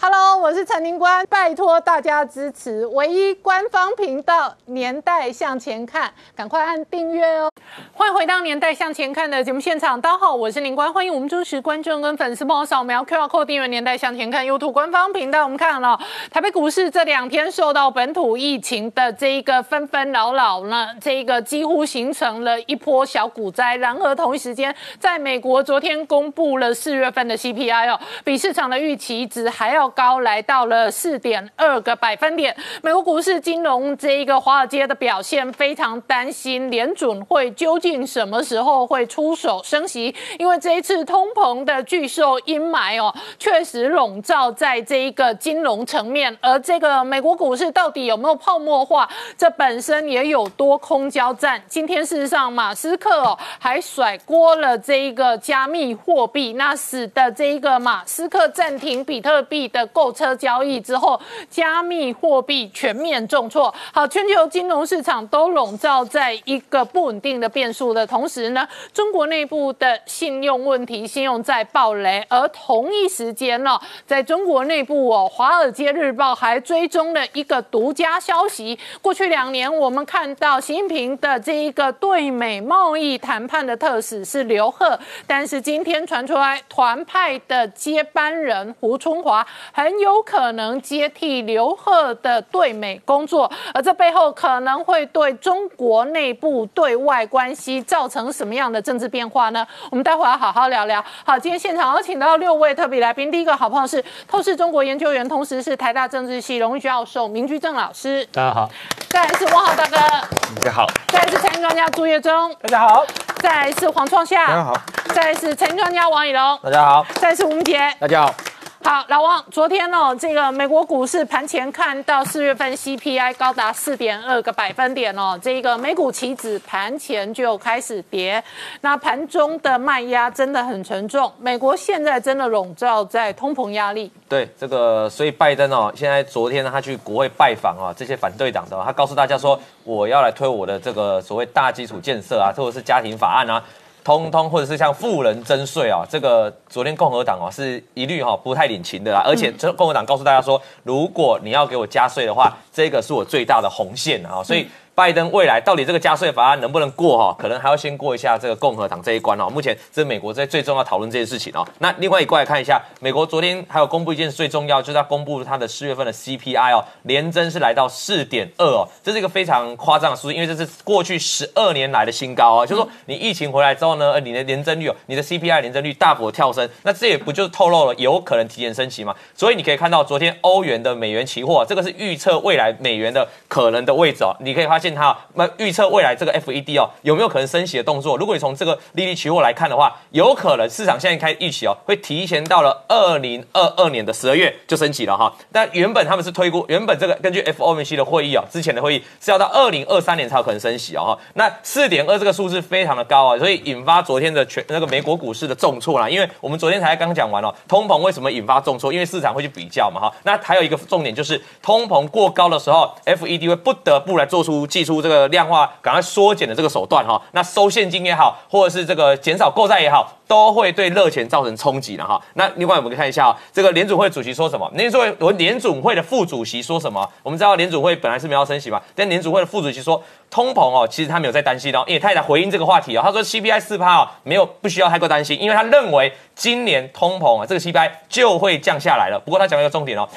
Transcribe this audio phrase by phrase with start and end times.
[0.00, 7.50] Hello，我是陈宁官，拜托大家支持唯一官方频道《年代向前看》，赶快按订阅哦！
[7.92, 15.42] 欢迎回到《年代向前看》的节目现场，大家好，我是宁官，欢迎我们忠实观众跟粉丝帮我扫描 QR Code 订阅《年代向前看》YouTube 官方频道。
[15.42, 15.98] 我们看了
[16.30, 23.76] 台北股市这两天受到本土疫情的这一个纷纷扰扰呢，这一个几乎形成了一波小股灾。
[23.76, 29.88] 然而同一时间，在美国昨天公布了四月份的 CPI 哦，比市场的预期值还要。
[29.88, 32.54] 高来到了四点二个百分点。
[32.82, 40.14] 美国股市、金融这一个华尔街的表现非常担心，联准会究竟什么时候会出手升息？
[40.38, 46.36] 因为这一次通膨的巨兽阴霾哦，确实笼罩在这一个金融层面。
[46.42, 49.08] 而这个美国股市到底有没有泡沫化？
[49.38, 51.62] 这本身也有多空交战。
[51.66, 59.78] 今天事实上，马斯克哦还甩锅了这一个加密货币，那使得这一个马斯克暂停比特币的。
[59.78, 63.72] 的购车交易之后，加密货币全面重挫。
[63.92, 72.24] 好，全球金融市场都笼罩在一个不稳定的变数的同时呢，中国内部的信用问题，信用在暴雷。
[72.28, 78.76] 而同一时间呢，在中国内部哦，《华尔街日报》还追踪了一个独家消息。
[79.00, 89.46] 过去两年，我们看到习近平的这一个对美贸易谈判的特使是刘鹤，但是今天传出来，团派的接班人胡春华。
[89.72, 99.66] 很有可能接替刘鹤的对美工作，而这背后可能会对中国内部对外关系造成什么样的政治变化呢？
[99.90, 101.04] 我们待会要好好聊聊。
[101.24, 108.24] 好，今天现场有请到六位特别来宾，第一个好朋友是透视中国研究员，同时是台大政治系荣誉教授明居正老师。
[108.32, 108.68] 大家好。
[109.08, 109.96] 再来是汪浩大哥。
[109.96, 110.86] 大家好。
[111.08, 112.54] 再来是财经专家朱月忠。
[112.62, 113.04] 大家好。
[113.38, 114.46] 再来是黄创夏。
[114.46, 114.74] 大家好。
[115.14, 116.58] 再来是财经专家王以龙。
[116.62, 117.06] 大家好。
[117.14, 117.78] 再来是吴明杰。
[117.98, 118.34] 大家好。
[118.80, 128.42] 好，老王，昨天哦，这个美国股市盘前看到四月份 CPI 高达四点二个百分点哦，这个美股期指盘前就开始跌，
[128.80, 131.30] 那盘中的卖压真的很沉重。
[131.40, 134.10] 美国现在真的笼罩在通膨压力。
[134.28, 143.62] 对，这个所以拜登哦，现在昨天，他去国会拜访啊，这些反对党的，他告诉大家说，我要来推我的这个所谓大基础建设啊，或者是家庭法案啊。
[144.08, 154.66] 通通或者是像富人征税啊，这个昨天共和党哦是一律哈不太领情的啦，而且这共和党告诉大家说，如果你要给我加税的话，这个是我最大的红线啊，所以。
[154.98, 157.36] 拜登未来到底这个加税法案能不能过哈？
[157.38, 159.48] 可能还要先过一下这个共和党这一关哦。
[159.48, 161.64] 目前这是美国在最重要讨论这件事情哦。
[161.78, 172.66] 那另外一过来看一下，美国昨天还有公布一件事最重要，就是要公布它的四月份的 CPI 哦，年增是来到四点二哦，这是一个非常夸张的数字，因为这是过去十二年来的新高哦。
[172.66, 179.14] 就是说你疫情回来之后呢，你的年增率哦，你的 CPI 年增率大幅跳升，那这也不就是透露了有可能提前升息嘛？
[179.36, 184.34] 所以你可以看到昨天欧元的美元期货，这个是预测未来美元的可能的位置哦。
[184.40, 185.72] 你可以发现它那预。
[185.78, 188.16] 测未来这个 FED 哦有没有可能升息的动作？
[188.16, 195.32] 如果你从这个利率期货来看的话，有可能市场现在开预期哦，会提前到了二零二二年的十二月就升息了哈。
[195.52, 201.18] 但原本他们是推估，原本这个根据 FOMC 的会议哦，之前的会议是要到二零二三年才有可能升息哦哈。
[201.34, 206.08] 那四点二这个数字非常的高啊，所以引发昨天的全那个美国股市的重挫啦。
[206.08, 208.92] 因为我们昨天才刚讲完哦，通膨为什么引发重挫？
[208.92, 210.12] 因为市场会去比较嘛哈。
[210.24, 215.70] 那还有一个重点就是通膨过高的时候，FED 会不得不来做出寄出这个量化。
[215.82, 222.20] 赶快缩减的这个手段哈，那收现金也好，或者是这个减少购债也好，都会对热钱造成冲击的哈。
[222.34, 224.70] 那另外我们看一下啊，这个联准会主席说什么？
[224.74, 227.08] 联准会我联准会的副主席说什么？
[227.22, 233.02] 我们知道联准会本来是没有升息嘛，但联准会的副主席说，通膨哦，其实他没有在担心哦，因为他也在回应这个话题哦。
[233.02, 239.20] 他说 CPI 四趴哦，没有不需要太过担心，因为他认为今年通膨啊，这个 CPI 就会降下来了。
[239.24, 240.08] 不过他讲了一个重点哦。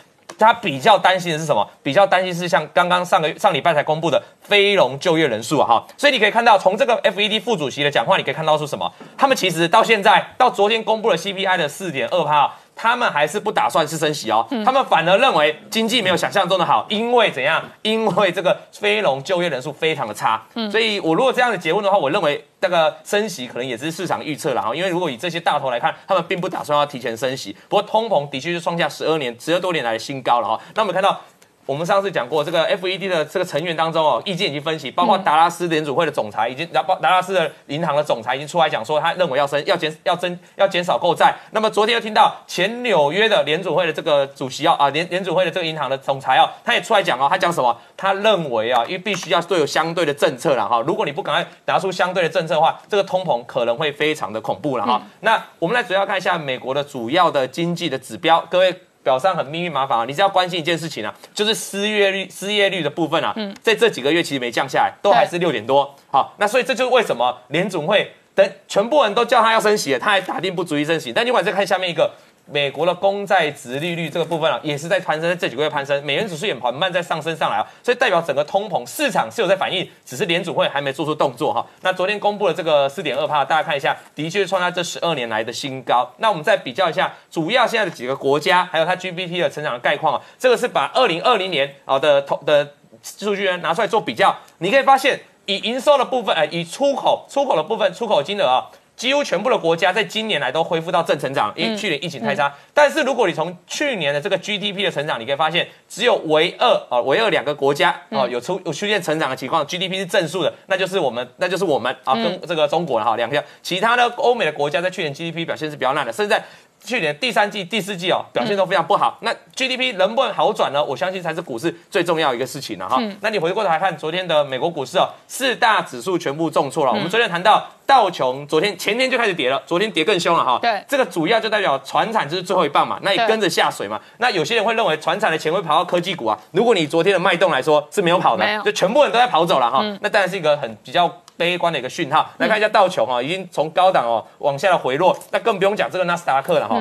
[0.43, 1.67] 他比较担心的是什么？
[1.81, 8.91] 比较担心是像刚刚上个上礼拜才公布的非农就业人数啊，哈，所以你可以看到从这个 FED 副主席的讲话，你可以看到是什么？
[9.17, 12.53] 他们其实到现在到昨天公布了 CPI 的四点二帕。
[12.81, 17.63] 他们还是不打算是升息哦，他们反而认为经济没有想象中的好，因为怎样？
[17.83, 20.41] 因为这个非农就业人数非常的差，
[20.71, 30.59] 所以我如果这样的结论的话，我认为那个升息可能也是市场预测了哈，因为如果以这些大头来看，他们并不打算要提前升息，不过通膨的确是创下十二年、十二多年来的新高了哈。
[30.73, 31.21] 那我们看到。
[31.65, 41.33] 我们上次讲过，这个 FED 的这个成员当中哦，意见已经分析，包括达拉斯联储会的总裁已经，达达拉斯的银行的总裁已经出来讲说，他认为要升，要减，要增，要减少购债。
[41.51, 47.77] 那么昨天又听到前纽约的联储会的这个主席要啊，联联储会的这个银行的总裁哦，他也出来讲哦，他讲什么？
[47.95, 55.01] 他认为啊，因为必须要都有相对的政策了哈，如果你不赶快拿出相对的政策的话，这个通膨可能会非常的恐怖了哈。
[55.21, 58.75] 那我们来主要看一下美国的主要的经济的指标，各位。
[59.03, 65.95] 表上很密密麻烦啊，你只要关心一件事情啊，就是失业率失业率的部分啊，在这几个月其实没降下来，都还是六点多。
[66.09, 71.11] 好，那所以这就是为什么联总会等全部人都叫他要升息了，他还打定不足以升息。
[71.11, 72.11] 但你管再看下面一个。
[72.51, 81.65] 美国的公债值利率这个部分啊，也是在攀升，在这几个月攀升，美元指数也缓慢在上升上来啊，所以代表整个通膨市场是有在反应，只是联储会还没做出动作哈。
[81.81, 86.11] 那昨天公布了这个四点二帕，大家看一下，的确创下这十二年来的新高。
[86.17, 98.69] 那我们再比较一下，主要现在的几个国家，还有它 GPT 的成长的概况啊，这个是把二零二零年啊的投的数据呢拿出来做比较，你可以发现，以营收的部分，哎，以出口出口的部分，出口金额啊。
[99.01, 102.53] 几乎全部的国家在今年来都恢复到正成长，因为去年疫情太差。
[102.71, 113.43] 但是如果你从去年的这个 GDP 的成长，你可以发现只有唯二啊，唯二两个国家啊有出有出现成长的情况，GDP 是正数的，那就是我们，那就是我们啊，跟这个中国了哈两个。
[113.63, 116.43] 其他的欧美的国家在去年 GDP 表现是比较烂的，甚至在。
[116.83, 119.17] 去年第三季、第四季哦，表现都非常不好。
[119.21, 120.83] 那 GDP 能不能好转呢？
[120.83, 123.01] 我相信才是股市最重要一个事情了哈。
[123.21, 126.91] 那你回过头来看昨天的美国股市哦，四大指数全部重挫了。
[126.91, 130.59] 我们昨天谈到道琼，昨天前天就开始跌了，昨天跌更凶了哈。
[130.61, 133.99] 对，这个主要就代表船产就是最后一棒嘛，那也跟着下水嘛。
[134.17, 136.37] 那有些人会认为船产的钱会跑到科技股啊。
[136.51, 139.83] 如果你昨天的脉动来说是没有跑的，就全部人都在跑走了哈。
[140.01, 141.21] 那当然是一个很比较。
[141.41, 146.79] 悲观的一个讯号，来看一下道琼啊，已经从高档哦往下的回落，那更不用讲这个纳斯达克了哈，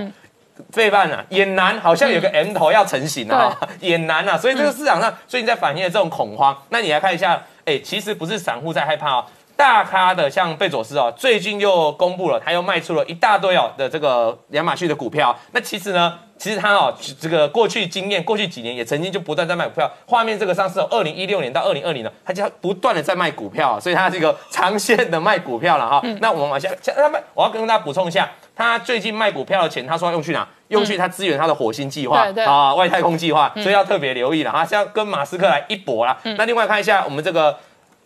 [0.70, 9.24] 费半啊也难，好像有个 M 头要成型了哈，也难啊，所以这个市场上最近在反映的这种恐慌，那你来看一下，哎，其实不是散户在害怕哦。
[9.56, 15.34] 大咖的像贝佐斯哦，最近又公布了，他又卖出了一大堆哦的这个亚马逊的股票。
[15.52, 19.92] 那其实呢，其实他哦，这个过去经验，过去几年也曾经就不断在卖股票。
[20.06, 26.00] 画面这个上市哦，二零一六年到二零二零呢，他就不断的在卖股票，所以他是一个长线的卖股票了哈。
[26.20, 28.26] 那我们往下，他们我要跟大家补充一下，
[28.56, 30.48] 他最近卖股票的钱，他说要用去哪？
[30.68, 36.16] 用去他支援他的火星计划啊，外太空计划，所以要特别留意了哈，是要跟马斯克来一搏了。
[36.38, 37.58] 那另外看一下我们这个。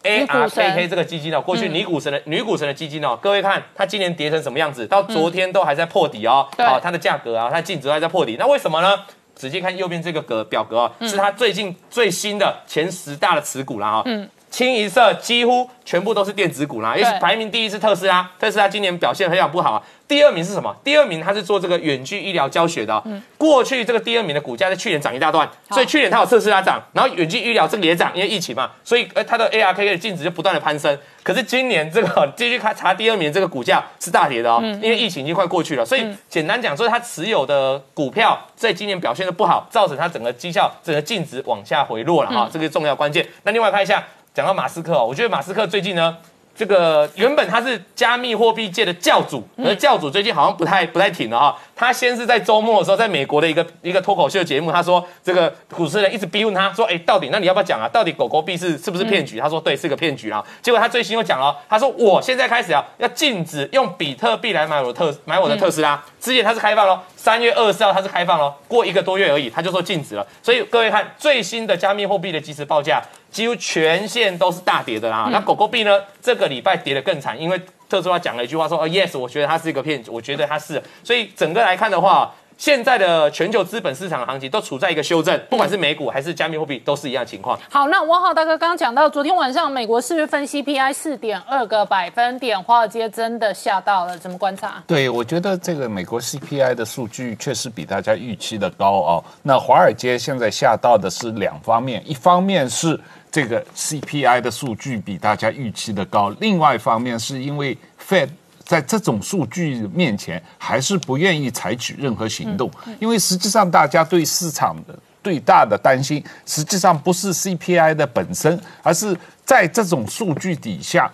[0.05, 4.87] A R K K 这个基金哦，过去女股神的女股神的基金哦，各位看它今年跌成什么样子？
[4.87, 8.99] 到昨天都还在破底哦，哦，它的价格啊，它净值还在破底，那为什么呢？
[9.35, 19.83] 直接看右边这个格表格哦，是它最近最新的前十大的持股啦哈，嗯，清一色几乎全部都是电子股啦，因为排名第一是特斯拉，特斯拉今年表现非常不好啊。
[20.07, 20.75] 第二名是什么？
[20.85, 23.03] 第二名他是做这个远距医疗教学的。
[23.07, 30.97] 嗯，过去这个第二名的股价在去年涨一大段，所以去年它有特斯拉涨，然后远距医疗这个也涨，因为疫情嘛，所以呃它的 ARK 的净值就不断的攀升。
[31.23, 43.27] 可是今年这个 继续看查第二名这个股价是大跌的哦，因为疫情已经快过去了，所以简单讲，说它持有的股票在今年表现的不好，造成它整个绩效、整个净值往下回落了哈，这个重要关键。
[43.45, 44.05] 那另外看一下，
[44.35, 46.19] 讲到马斯克哦，我觉得马斯克最近呢。
[46.57, 51.57] 这个原本他是加密货币界的教主，而教主最近好像不太不太挺了啊。
[51.77, 57.89] 他先是在周末的时候，在美国的一个一个脱口秀节目，他说这个主持人一直逼问他说，哎，到底那你要不要讲啊？
[57.89, 59.39] 到底狗狗币是是不是骗局？
[59.39, 60.45] 他说对，是个骗局啊。
[60.63, 66.03] 结果他最新又讲了，他说我现在开始啊，要禁止用比特币来买我的特买我的特斯拉。
[66.21, 70.27] 之前他是开放喽，三月二十四号他是开放喽，过一个多月而已，他就说禁止了。
[70.43, 73.03] 所以各位看最新的加密货币的即时报价。
[73.35, 75.29] 几乎全线都是大跌的啦。
[75.33, 76.01] 那狗狗币呢？
[76.23, 87.59] 这个礼拜跌得更惨，因为特斯拉讲了一句话说：“哦，yes，我觉得它是一个骗子，我觉得它是。”所以整个来看的话，现在的全球资本市场行情都处在一个修正，不管是美股还是加密货币，都是一样情况。
[87.69, 94.83] 好，那汪浩大哥刚刚讲到，昨天晚上美国四月份 CPI 四点二个百分点，华尔街真的吓到了，怎么观察？
[94.87, 99.25] 对，我觉得这个美国 CPI 的数据确实比大家预期的高哦。
[99.43, 102.99] 那华尔街现在吓到的是两方面，一方面是。
[103.35, 108.29] 这个 CPI 的数据比大家预期的高，另外一方面是因为 Fed
[108.63, 121.11] 在这种数据面前还是不愿意采取任何行动，因为实际上大家对市场的最大的担心，实际上不是 CPI 的本身，而是在这种数据底下，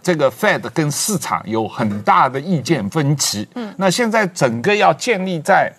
[0.00, 3.48] 这个 Fed 跟市场有很大的意见分歧。
[3.56, 5.72] 嗯，那现在整个要建立在。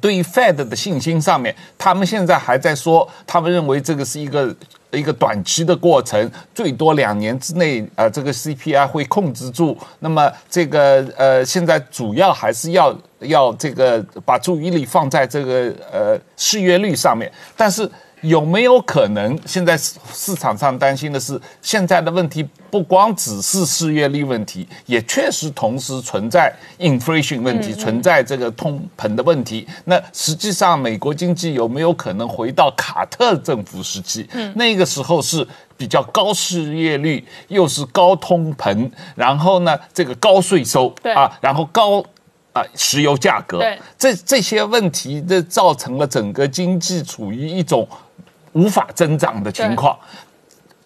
[0.00, 4.54] 对于 Fed 的信心上面，他们现在还在说，他们认为这个是一个
[4.90, 9.76] 一个短期的过程，最多两年之内，呃，这个 CPI 会控制住。
[10.00, 17.90] 那么这个呃，现在主要还是要要这个把注意力放在这个呃失业率上面，但是。
[18.22, 19.38] 有没有可能？
[19.46, 29.66] 现在市场上担心的是，现在的问题不光只是失业率问题，也确实同时存在 inflation 问题，存在这个通膨的问题。
[29.84, 34.28] 那实际上，美国经济有没有可能回到卡特政府时期？
[34.32, 35.46] 嗯，那个时候是
[35.76, 42.04] 比较高失业率，又是高通膨，然后呢，这个高税收，啊，然后高。
[42.52, 47.88] 啊石油价格，对这这些问题的造成了整个经济处于一种
[48.52, 49.98] 无法增长的情况。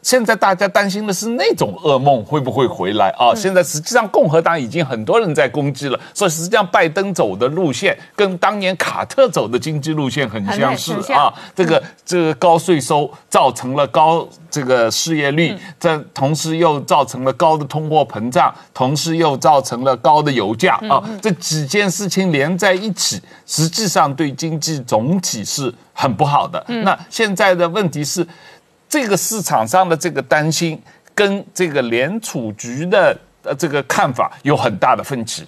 [0.05, 3.35] 现在大家担心的是那种噩梦会不会回来啊？
[3.35, 11.33] 现在实际上共和党已经很多人在攻击了，所以实际上拜登走的路线跟当年卡特走的经济路线很相似啊。
[11.57, 21.03] 这个这个高税收造成了高这个失业率，这同时又造成了高的通货膨胀，同时又造成了高的油价啊。
[21.23, 26.63] 这几件事情连在一起，实际上对经济总体是很不好的。
[26.69, 28.27] 那现在的问题是。
[28.95, 30.81] 这个市场上的这个担心
[31.17, 35.45] 跟这个联储局的呃这个看法有很大的分歧。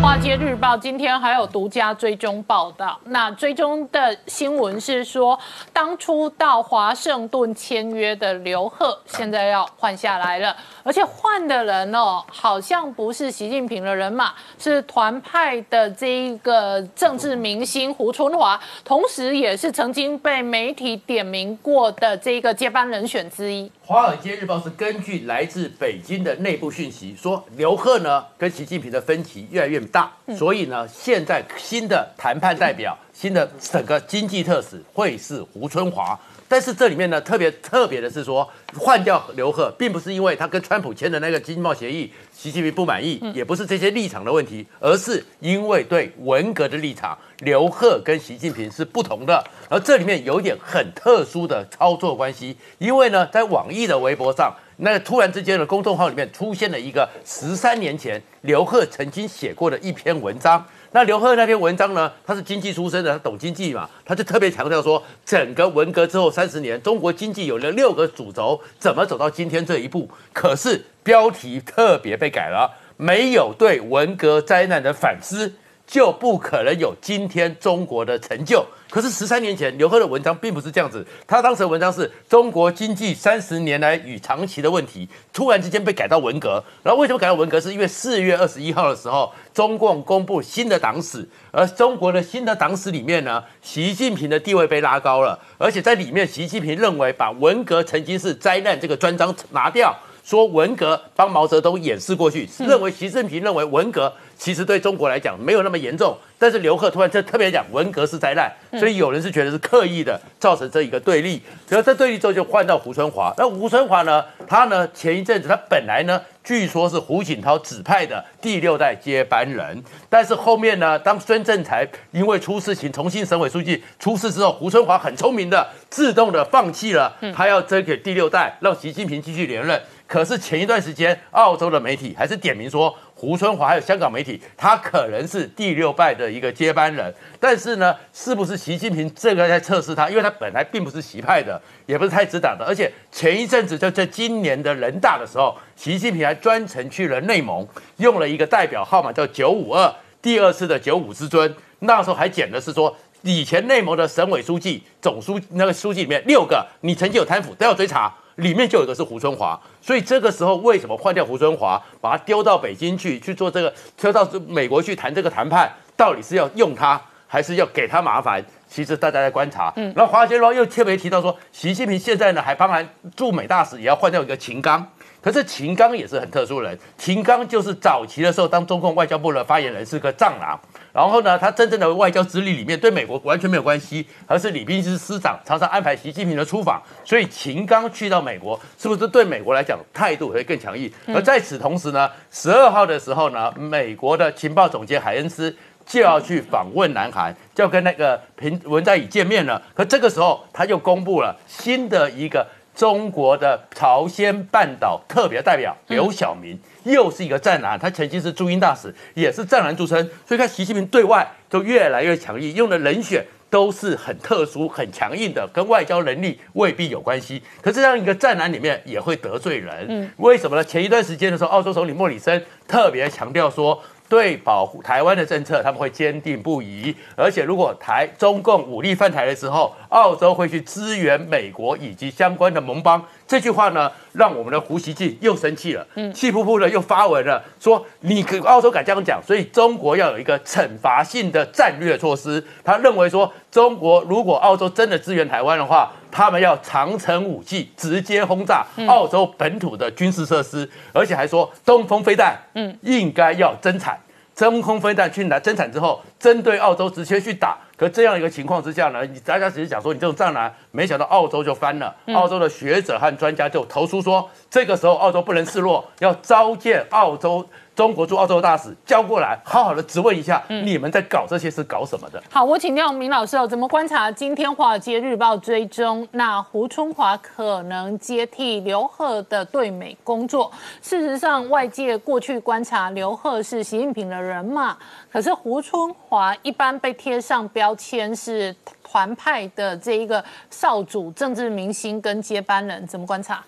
[0.00, 5.38] 华街日报今天还有独家追踪报道，那追踪的新闻是说，
[5.72, 23.64] 当初到华盛顿签约的刘鹤，现在要换下来了，而且换的人哦，好像不是习近平的人马，是团派的这一个政治明星胡春华，同时也是曾经被媒体点名过的这一个接班人选之一。
[23.82, 36.18] 《华尔街日报》是根据来自北京的内部讯息说，刘鹤呢跟习近平的分歧越来越大，所以呢，现在新的谈判代表、新的整个经济特使会是胡春华。
[36.50, 49.44] 但是这里面呢，特别特别的是说，换掉刘鹤，并不是因为他跟川普签的那个经贸协议，习近平不满意，也不是这些立场的问题，而是因为对文革的立场，刘鹤跟习近平是不同的。
[49.68, 60.66] 而这里面有一点很特殊的操作关系，因为呢，在网易的微博上，那突然之间的公众号里面出现了一个十三年前刘鹤曾经写过的一篇文章。
[60.92, 70.08] 那刘鹤那篇文章呢，他是经济出身的，他懂经济嘛，他就特别强调说，整个文革之后三十年，中国经济有了六个主轴，怎么走到今天这一步？
[70.32, 75.52] 可是标题特别被改了，没有对文革灾难的反思，
[75.86, 78.66] 就不可能有今天中国的成就。
[78.90, 86.62] 可是十三年前，刘鹤的文章并不是这样子，他当时的文章是中国经济三十年来与长期的问题，突然之间被改到文革。
[86.82, 87.60] 然后为什么改到文革？
[87.60, 99.96] 是因为四月二十一号的时候，中共公布新的党史，而中国的新的党史里面呢，习近平的地位被拉高了，而且在里面，习近平认为把文革曾经是灾难这个专章拿掉。
[100.22, 129.78] 说文革帮毛泽东掩饰过去，认为习近平认为文革其实对中国来讲没有那么严重，但是刘贺突然就特别讲文革是灾难，所以有人是觉得是刻意的造成这一个对立，然后这对立之后就换到胡春华，那胡春华呢，他呢前一阵子他本来呢据说是胡锦涛指派的第六代接班人，但是后面呢，当孙政才因为出事情重新省委书记出事之后，胡春华很聪明的自动的放弃了他要争给第六代，让习近平继续连任。
[130.06, 137.14] 可是前一段时间，澳洲的媒体还是点名说，胡春华还有香港媒体，他可能是第六拜的一个接班人。
[137.38, 140.08] 但是呢，是不是习近平这个在测试他？
[140.08, 151.54] 因为他本来并不是习派的，也不是太子党的，而且前一阵子就在今年的人大的时候，习近平还专程去了内蒙，用了一个代表号码叫九五二，第二次的九五之尊。
[151.80, 152.96] 那时候还讲的是说。
[153.22, 158.10] 以前内蒙的省委书记、总书那个书记里面六个，你曾经有贪腐都要追查，
[158.40, 159.58] 里面就有一个是胡春华。
[159.80, 168.44] 所以这个时候为什么换掉胡春华，把他丢到北京去去做这个，丢到美国去谈这个谈判，到底是要用他，还是要给他麻烦？
[168.68, 169.72] 其实大家在观察。
[169.76, 174.86] 嗯，然后华尔街日报又特别提到说，习近平现在呢还帮然驻美大使也要换掉一个秦刚。
[175.22, 180.58] 可是秦刚也是很特殊的人，秦刚就是早期的时候当中共外交部的发言人，是个藏狼。
[180.92, 190.90] 然后呢，他真正的外交资历里面对美国完全没有关系，而是李斌是司长常常安排习近平的出访，所以秦刚去到美国，是不是对美国来讲态度会更强硬？
[191.08, 195.54] 而在此同时呢，十二号的时候呢，美国的情报总监海恩斯
[195.86, 199.60] 就要去访问南韩，就要跟那个平文在寅见面了。
[199.74, 206.58] 可这个时候，他又公布了新的一个中国的朝鲜半岛特别代表刘晓明。
[206.84, 217.42] 又是一个战狼，他曾经是驻英大使，也是战狼著称，所以看习近平对外都越来越强硬，用的人选都是很特殊、很强硬的，跟外交能力未必有关系。
[217.60, 220.64] 可这样一个战狼里面也会得罪人，嗯，为什么呢？
[220.64, 226.92] 前一段时间的时候，澳洲总理莫里森特别强调说，对保护台湾的政策，他们会坚定不移。
[227.14, 233.00] 而且，如果台中共武力犯台的时候，澳洲会去支援美国以及相关的盟邦。
[233.28, 242.44] 这句话呢，让我们的胡锡进又生气了，嗯气扑扑的又发文了，说你澳洲敢这样讲，所以中国要有一个惩罚性的战略措施。
[242.64, 253.98] 他认为说，中国如果澳洲真的支援台湾的话，他们要长城武器直接轰炸澳洲本土的军事设施，而且还说东风飞弹，嗯，应该要增产，
[254.34, 257.58] 真空飞弹去拿增产之后，针对澳洲直接去打。
[257.76, 261.94] 可这样一个情况之下呢，你大家只是讲说你这种战狼，没想到澳洲就翻了。
[262.08, 267.48] 澳洲的学者和专家就投诉说，这个时候澳洲不能示弱，要召见澳洲。
[267.80, 272.22] 中国驻澳洲大使叫过来，好好的质问一下，你们在搞这些是搞什么的？
[272.28, 280.52] 好，我请教明老师哦，怎么观察今天《华尔街日报》追踪那胡春华可能接替刘鹤的对美工作？
[280.82, 284.76] 事实上，外界过去观察刘鹤是习近平的人嘛，
[285.10, 293.42] 可是胡春华一般被贴上标签是团派的这一个少主、政治明星跟接班人，怎么观察？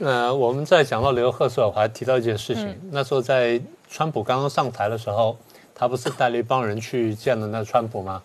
[0.00, 2.72] 呃，我们在讲到刘贺时候，我还提到一件事情。
[2.92, 5.36] 那时候在川普刚刚上台的时候，
[5.74, 8.22] 他不是带了一帮人去见了那川普吗？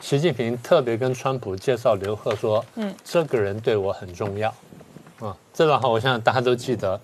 [0.00, 4.52] 习近平特别跟川普介绍刘贺说：“嗯，这个人对我很重要。”
[5.20, 7.00] 啊，这段话我相信大家都记得。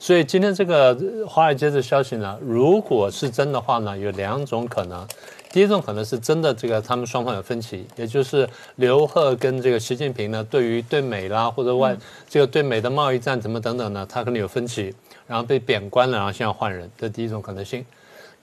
[0.00, 5.06] 所以今天这个华尔街的消息呢，如果是真的话呢，有两种可能。
[5.54, 11.96] 第一种可能是真的，这个他们双方有分歧，也就是刘鹤跟这个习近平呢，对于对美啦或者外
[12.28, 14.92] 这个对美的贸易战怎么等等呢，他可能有分歧，
[15.28, 17.86] 然后被贬官了，然后现在换人，这第一种可能性。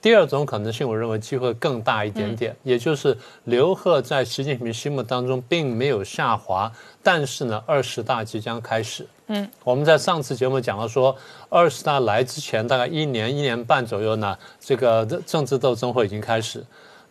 [0.00, 3.14] 第二种可能性，我认为机会更大一点点，也就是
[3.44, 9.06] 刘鹤在习近平心目当中并没有下滑，但是呢，二十大即将开始。
[9.26, 11.14] 嗯，我们在上次节目讲到说，
[11.50, 16.64] 二十大来之前大概一年一年半左右呢，这个政治斗争会已经开始。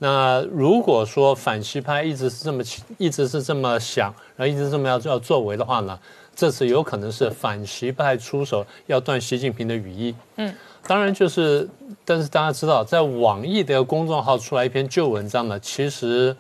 [0.04, 2.64] 那如果说反习派一直是这么
[2.98, 6.00] 一直是这么想，然后一直这么要要作为的话呢，
[6.36, 10.16] 这次有可能是反习派出手要断习近平的羽翼。
[10.38, 10.52] 嗯，
[10.88, 11.70] 当然就是，
[12.04, 16.36] 但是大家知道，在网易的公众号出来一篇旧文章呢，其实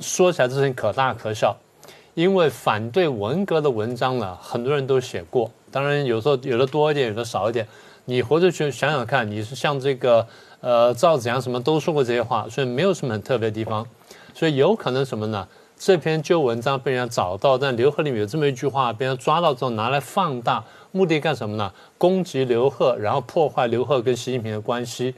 [0.00, 1.56] 说起来这事情可大可小，
[2.14, 7.64] 因为反对文革的文章呢，很多人都写过，当然有时候有的多一点，有的少一点。
[8.06, 10.26] 你回头去想想看，你是像这个。
[10.60, 13.86] 呃，赵子阳什么都说过这些话，所以没有什么很特别的地方，
[14.34, 15.46] 所以有可能什么呢？
[15.78, 21.72] 这篇旧文章被人家找到，但刘贺里面有这么一句话，被人抓到之后拿来放大，目的干什么呢？
[21.96, 25.14] 攻击刘贺，然后破坏刘贺跟习近平的关系，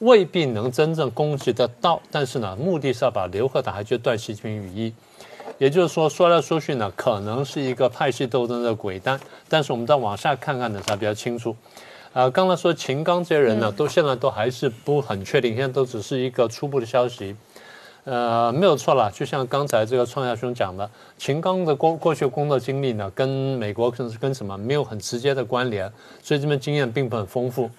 [0.00, 4.92] 未必能真正攻击得到，但是呢，目的是要把刘贺打下去，断习近平羽翼。
[5.58, 11.54] 也就是说，说来说去呢，可能是一个派系斗争的鬼单，但是我们再往下看看呢，才比较清楚。
[12.12, 17.36] 呃，刚才说秦刚这些人呢，都现在都还是不很确定，现在都只是一个初步的消息。
[18.02, 27.70] 呃，没有错了，就像刚才这个创亚兄讲的，秦刚的过过去工作经历呢，跟美国跟跟什么没有很直接的关联，所以这边经验并不很丰富。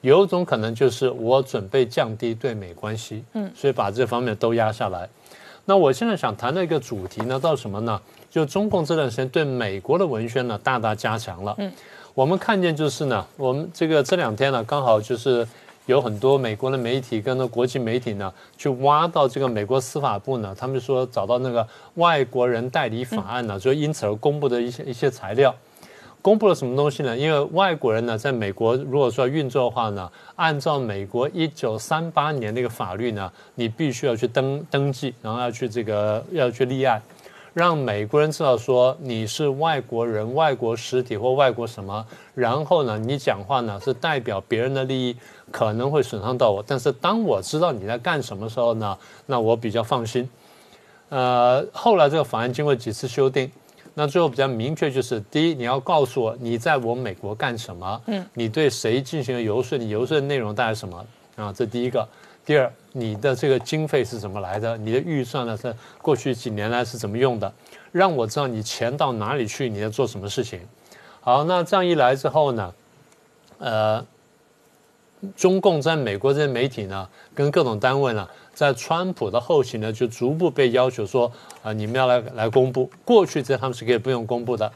[0.00, 5.08] 有一种可能就是我准备降低对美关系，嗯，所以把这方面都压下来。
[5.64, 8.00] 那我现在想谈的一个主题呢，到什么呢？
[8.30, 11.70] 就中共这段时间对美国的文宣呢，大大加强了，嗯。
[12.16, 15.46] 我们看见就是呢，我们这个这两天呢，刚好就是
[15.84, 25.54] 有很多美国的媒体跟那国际媒体呢，去挖到这个美国司法部呢，他们说找到那个外国人代理法案呢，就因此而公布的一些一些材料，
[26.22, 27.14] 公布了什么东西呢？
[27.14, 36.98] 因为外国人呢，在美国如果说运作的话呢，按照美国一九三八年那个法律呢，你必须要去登登记，然后要去这个要去立案。
[37.56, 45.16] 让美国人知道说你是外国人、外国实体或外国什么，然后呢，你讲话呢是代表别人的利益，
[45.50, 46.62] 可能会损伤到我。
[46.66, 50.28] 但是当我知道你在干什么时候呢，那我比较放心。
[51.08, 53.50] 呃，后来这个法案经过几次修订，
[53.94, 61.02] 那最后比较明确就是：第一，你要告诉我你在我美国干什么，嗯，你对谁进行了游说，你游说的内容大概什么
[61.36, 61.50] 啊？
[61.56, 62.06] 这第一个。
[62.44, 64.74] 第二，你的这个经费是怎么来的？
[64.78, 65.54] 你的预算呢？
[65.54, 67.52] 是过去几年来是怎么用的？
[67.92, 70.60] 让我知道你钱到哪里去，你在做什么事情。
[71.20, 72.74] 好，那这样一来之后呢，
[73.58, 74.06] 呃，
[75.36, 81.30] 中共在美国这些媒体呢，跟各种单位呢，在川普的后期呢，就逐步被要求说，
[81.62, 82.90] 啊，你们要来来公布。
[83.04, 84.72] 过去这他们是可以不用公布的。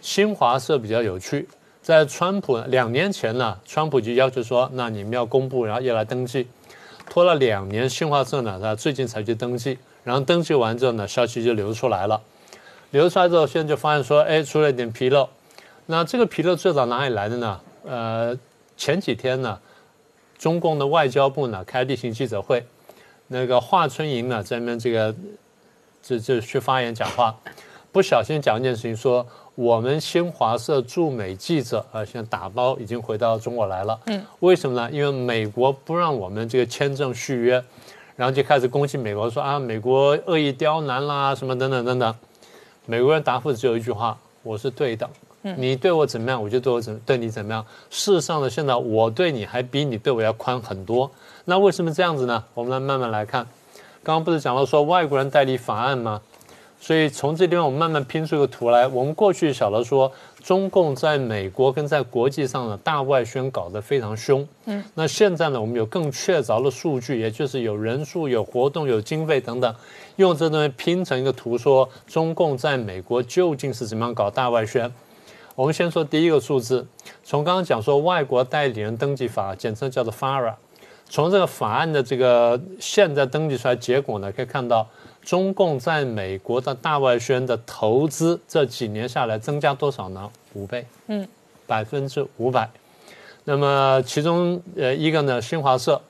[0.00, 1.48] 新华社比较有趣，
[1.80, 6.48] 在川普两年前呢，川普就要求说，那你们要公布，然后要来登记。
[7.08, 12.20] 拖了两年，新华社呢，他最近才去登记，然后登记完之后呢，消息就流出来了。
[12.90, 15.28] 流出来之后，现在就发现说，哎，出了一点纰漏。
[15.86, 17.60] 那这个纰漏最早哪里来的呢？
[17.84, 18.38] 呃，
[18.76, 19.58] 前几天呢，
[20.38, 22.64] 中共的外交部呢开例行记者会，
[23.28, 25.14] 那个华春莹呢在那边这个
[26.02, 27.34] 这这去发言讲话，
[27.90, 29.26] 不小心讲一件事情说。
[29.54, 33.98] 我们新华社驻美记者啊，现在打包已经回到中国来了。
[34.06, 34.90] 嗯，为什么呢？
[34.90, 37.62] 因为美国不让我们这个签证续约，
[38.16, 42.14] 然后就开始攻击美国，说啊，美国恶意刁难啦，什么等等等等。
[42.86, 45.06] 美国人答复只有一句话：我是对等，
[45.42, 47.62] 你对我怎么样，我就对我怎对你怎么样。
[47.90, 51.10] 事实上呢，现在我对你还比你对我要宽很多。
[51.44, 52.42] 那为什么这样子呢？
[52.54, 53.46] 我们来慢慢来看。
[54.02, 56.22] 刚刚不是讲到说外国人代理法案吗？
[56.82, 58.88] 所以从这地方我们慢慢拼出一个图来。
[58.88, 60.10] 我们过去晓得说，
[60.42, 64.44] 中共在美国跟在国际上的大外宣搞得非常凶。
[64.64, 69.72] 嗯，那现在呢，我们有更确凿的数据，也就是有人数、有活动、有经费等等，
[70.16, 74.92] 用这东西拼成一个图，说中共在美国究竟是怎么样搞大外宣。
[75.54, 76.84] 我们先说第一个数字，
[77.22, 80.54] 从刚刚讲说外国代理人登记法，简称叫做 FARA，
[81.08, 84.88] 从这个法案的这个现在登记出来结果呢，可以看到。
[85.24, 90.28] 中共在美国的大外宣的投资这几年下来增加多少呢？
[90.54, 91.26] 五倍，嗯，
[91.66, 92.68] 百分之五百。
[93.44, 96.00] 那么其中呃一个呢，新华社，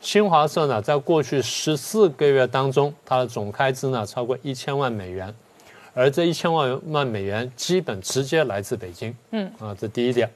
[0.00, 5.34] 新华社呢在过去十四个月当中，它的总开支呢超过一千万美元，
[5.94, 10.28] 而这一千万万美元基本直接来自北京，嗯啊，这第一点。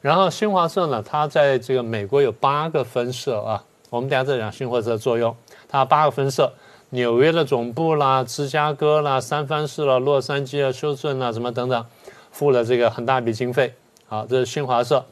[0.00, 5.34] 然后新华社呢，它在这个美国有八个分社啊，我们等下再讲新华社的作用，
[5.68, 6.50] 它八个分社。
[6.94, 11.84] 纽约的总部啦，芝加哥啦，三藩市啦，洛杉矶啊，休斯顿啊，什么等等，
[12.30, 13.74] 付了这个很大笔经费。
[14.06, 15.04] 好，这是新华社。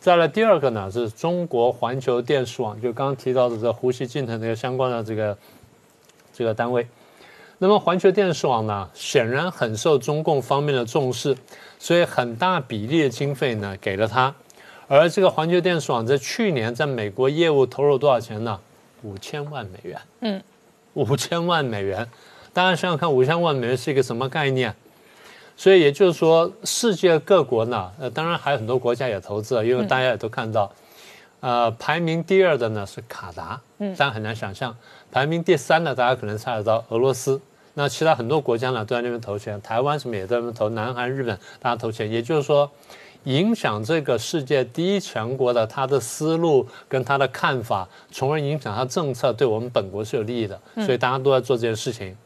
[0.00, 5.36] 再来第二个呢，是中国环球电视网，就刚刚提到的这呼吸近藤这个相关的这个
[6.32, 6.86] 这个单位。
[7.58, 11.36] 那么环球电视网呢，显然很受中共方面的重视，
[11.78, 14.34] 所以很大比例的经费呢给了他。
[14.88, 18.58] 而这个环球电视网在去年在美国业务投入多少钱呢？
[19.02, 20.00] 五千万美元。
[20.20, 20.42] 嗯。
[20.96, 22.08] 五千万美元，
[22.54, 24.74] 大家想想看，五千万美元是一个什么概念？
[25.54, 30.72] 所以也就是说，世界各国呢，呃，当然还有很多国家也投资了，因为大家也都看到，
[31.40, 34.74] 呃，排名第二的呢是卡达，嗯，大家很难想象，
[35.12, 37.38] 排名第三的大家可能猜得到俄罗斯，
[37.74, 42.70] 那其他很多国家呢都在那边投钱，台湾什么也在那边投，南韩、日本大家投钱，也就是说。
[43.26, 50.60] 影响这个世界第一强国的他的思路跟他的看法，从而影响他政策，对我们本国是有利益的。
[50.76, 52.16] 所以大家都在做这件事情。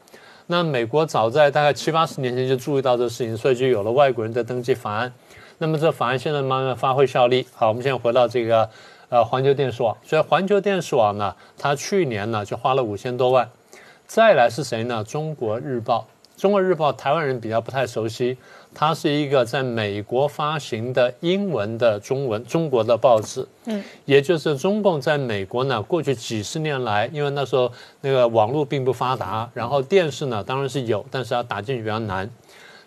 [0.45, 5.11] 那美国早在大概七八十年前就注意到这个事情，所以就有了外国人的登记法案。
[5.57, 7.47] 那么这法案现在慢慢发挥效力。
[7.53, 8.69] 好，我们现在回到这个
[9.09, 9.97] 呃环球电视网。
[10.03, 13.49] 所以环球电视网呢，它去年呢就花了五千多万。
[14.05, 15.03] 再来是谁呢？
[15.03, 16.05] 中国日报。
[16.41, 18.35] 中国日报台湾人比较不太熟悉。
[18.73, 32.27] 它是一个在美国发行的英文的中文中国的报纸，嗯，也就是中共在美国呢，过去几十年来，因为那时候那个网络并不发达，然后电视呢当然是有，但是要打进去比较难，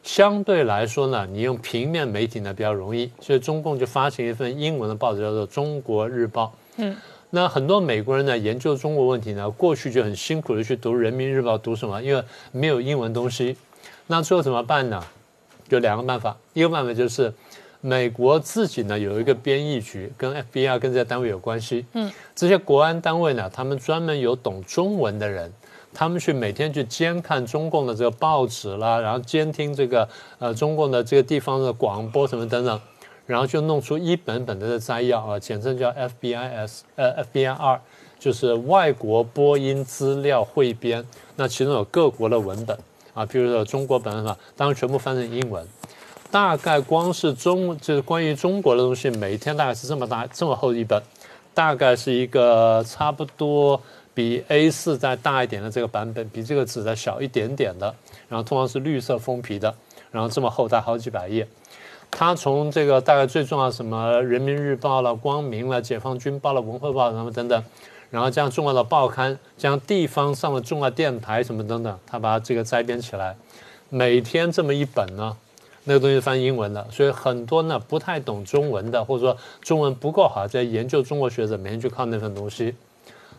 [0.03, 6.47] 相对来说呢，你用平面媒体呢比较容易，所以中共就发行一份英文的报纸叫做《中国日报》，
[6.79, 6.97] 嗯，
[7.35, 12.01] 那很多美国人呢研究中国问题呢，过去就很辛苦的去读《人民日报》，读什么？
[12.01, 13.57] 因为没有英文东西，
[14.07, 15.03] 那最后怎么办呢？
[15.69, 17.35] 有两个办法，一个办法就是
[17.81, 21.85] 美国自己呢有一个编译局，跟 FBI 跟这些单位有关系。
[21.95, 25.53] 嗯，这些国安单位呢，他们专门有懂中文的人，
[25.93, 32.81] 他们去每天去监看中共的这个报纸啦，然后监听这个呃中共的这个地方的广播什么等等，
[33.27, 37.81] 然后就弄出一本本的摘要啊，简称叫 FBIS，呃 FBI 二，
[38.19, 41.05] 就是外国播音资料汇编，
[41.37, 42.79] 那其中有各国的文本。
[43.15, 45.65] 啊，比如说中国本法，当然全部翻成英文，
[46.33, 51.01] 大概光是中就是关于中国的东西，每天大概是这么大这么厚一本，
[51.55, 53.81] 大概是一个差不多
[54.13, 57.95] 比 A4 再大一点的这个版本，比这个纸再小一点点的，
[58.29, 59.73] 然后通常是绿色封皮的，
[60.11, 61.47] 然后这么厚，大好几百页。
[62.17, 67.63] 他从这个大概最重要什么人民日报了、光明了、解放军报了、文汇报什么等等。
[68.11, 73.35] 然后将重要的报刊、将地方上的重要电台什么等等，他把这个摘编起来，
[73.89, 75.37] 每天这么一本呢，
[75.83, 82.77] 那个东西翻英文的，所以很多呢不太懂中文的，或者说中文不够好，在研究中国学者每天去看那份东西。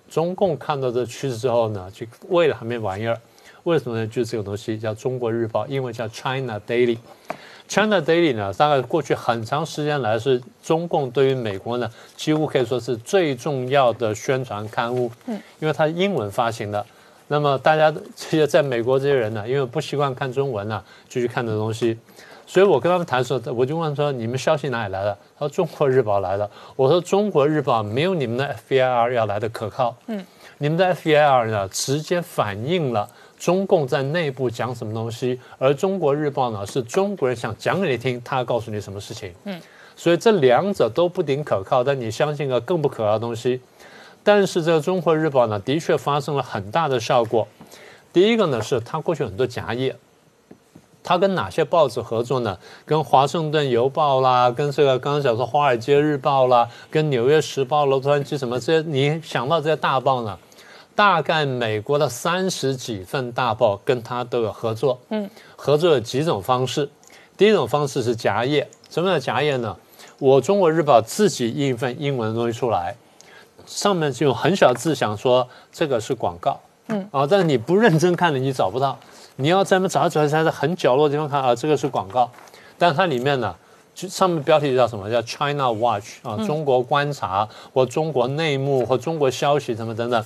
[0.09, 3.17] 中共看到这趋势之后呢，就为了还没玩意儿，
[3.63, 4.05] 为什么呢？
[4.05, 6.97] 就这个东西叫《中国日报》，英文叫 China Daily。
[7.67, 15.12] China Daily 呢，大概过去很长时间来是中共对于美国呢，几乎可以说是最重要的宣传刊物。
[15.25, 16.86] 嗯，因为它英文发行的，
[17.28, 21.97] 那么大家这些在美国这些人呢，因为不习惯看中文呢，就去看这东西。
[22.47, 26.47] 所以我跟他们谈的时候，我就问说：“你们消息哪里来的？”他说：“中国日报来的。”
[26.78, 29.95] 我说：“中国日报没有你们的 FBIR 要来的可靠。
[30.06, 30.23] 嗯，
[30.60, 39.33] 你们的 FBIR 呢，直接反映了中共在内部讲什么东西，而中国日报呢，是中国人想讲给你听，他要告诉你什么事情。
[39.43, 39.61] 嗯，
[39.95, 43.61] 所以这两者都不顶可靠，但你相信个更不可靠的东西。
[44.23, 47.47] 但是这个中国日报呢，的确发生了很大的效果。
[48.11, 49.95] 第一个呢，是它过去很多夹页。
[51.07, 52.57] 他跟哪些报纸合作呢？
[52.83, 60.35] 跟《华盛顿邮报》啦，跟这个刚刚讲说《华尔街日报》啦，跟《纽约时报》、《洛杉矶》什么这些，你想到这些大报呢？
[60.95, 64.97] 大概美国的三十几份大报跟他都有合作。
[65.10, 66.89] 嗯，合作有几种方式。
[67.38, 69.75] 第一种方式是夹页，什么叫夹页呢？
[70.19, 72.95] 我中国日报自己印一份英文的东西出来，
[73.65, 76.58] 上面就用很小字想说这个是广告。
[76.88, 78.97] 嗯，啊，但是你不认真看的，你找不到。
[79.36, 82.31] 你要在那找找在很角落的地方看啊，这个是广告，
[82.77, 83.53] 但它里面呢，
[83.93, 90.23] 就上面标题叫什么叫 China Watch 啊，中国观察或中国内幕或中国消息什么等等，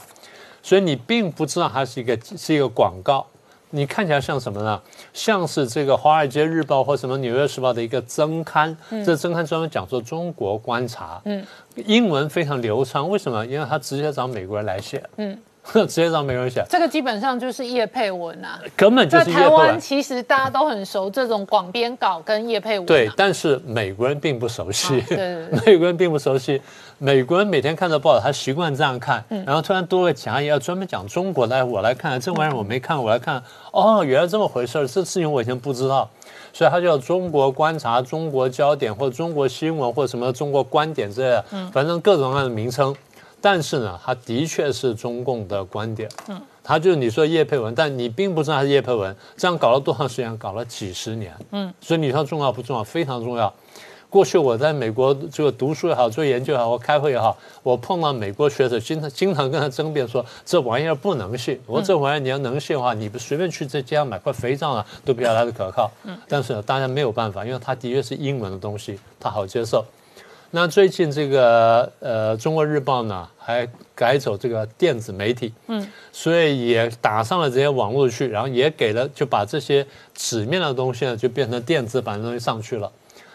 [0.62, 3.26] 所以你并不知道它是一个是一个广告，
[3.72, 4.82] 你看起来像什么呢？
[5.14, 11.46] 像是这个《华尔街日报》或什么《纽约时报》的一个增刊，这增刊专门讲说中国观察，嗯，
[11.76, 13.46] 英文非常流畅，为什么？
[13.46, 15.38] 因为他直接找美国人来写，嗯。
[15.74, 19.50] 直接找美国人写，这个基本上就是叶佩文啊，根本就是叶佩文。
[19.50, 26.62] 台湾其实大家都很熟这种广编稿跟叶佩文，对，但是美国人并不熟悉，对对对， 美国人并不熟悉。
[27.02, 36.10] 美国人每天看到报道，他习惯这样看，然后突然多个讲也要专门讲中国来，我来看这玩意儿我没看，我来看，哦，原来这么回事儿，这事情我以前不知道，
[36.52, 42.94] 所以他叫中国观察、中国焦点或中国新闻或什么中国观点之类的，反正各种各样的名称。
[43.42, 50.38] 但是呢，他的确是中共的观点，嗯，他就是你说叶佩文，但你并不知道他是叶佩文，这样搞了多长时间？
[50.38, 52.84] 搞了几十年，嗯，所以你说重要不重要？
[52.84, 53.54] 非常重要。
[54.10, 61.62] 过去我在美国这个读书也好，做研究也好，我开会也好，我碰到美国学者，经常经常跟他争辩说这玩意儿不能信。
[61.68, 65.92] 我说这玩意儿你要能信的话，你不随便去这街上买块肥皂啊，都比较来的可靠。
[66.06, 69.86] 嗯，但是大家没有办法，因为它的确是英文的东西，它好接受。
[70.52, 79.86] 那最近这个呃，《中国日报》呢，还改走这个电子媒体，嗯，所以也打上了这些网络去，然后也给了，就把这些
[80.16, 82.92] 纸面的东西呢，就变成电子版的东西上去了。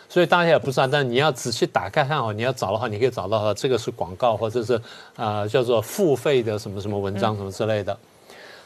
[0.09, 4.81] 所以大家也不知道，但你要仔细打开看哦，你要找的话，你可以找到这个是广告，或者是
[5.15, 7.97] 啊叫做付费的什么什么文章什么之类的。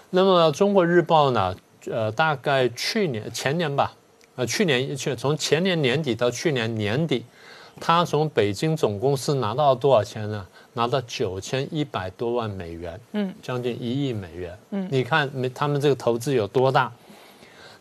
[0.09, 1.55] 那么《中国日报》呢，
[1.91, 3.93] 呃，大概去年前年吧，
[4.37, 7.27] 呃，去年去从前年年底到去年年底。
[7.81, 10.47] 他从北京总公司拿到了多少钱呢？
[10.75, 15.49] 拿到九千一百多万美元，嗯，将近一亿美元，嗯，你看没？
[15.49, 16.93] 他们这个投资有多大？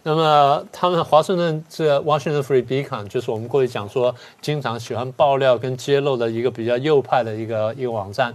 [0.03, 8.33] 那么他们华盛顿这个 Washington Free Beacon 就是我们过去讲说经常喜欢爆料跟揭露的一个比较右派的一个一个网站。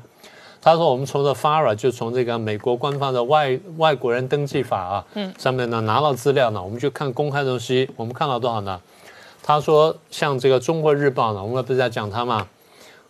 [0.61, 8.81] 他说我们从这 FARA 就从这个美国官方的外外国人登记法啊，嗯，上面呢拿到资料呢，我们就看公开的东西，我们看到多少呢？
[9.43, 12.47] 他说：“像这个《中国日报》呢，我们不是在讲它吗？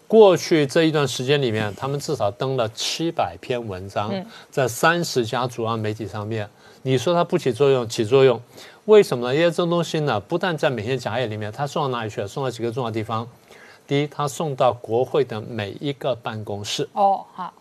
[0.09, 4.13] 过去这一段时间里面，他们至少登了七百篇文章，
[4.51, 6.49] 在三十家主要媒体上面。
[6.83, 8.41] 你说它不起作用，起作用？
[8.87, 9.35] 为什么呢？
[9.35, 12.27] 因为这东西呢，不但在每天讲页里面，它送到哪里去了？
[12.27, 13.29] 送到几个重要地方。
[13.87, 16.89] 第一，它送到国会的每一个办公室。
[16.95, 17.53] 哦，好。”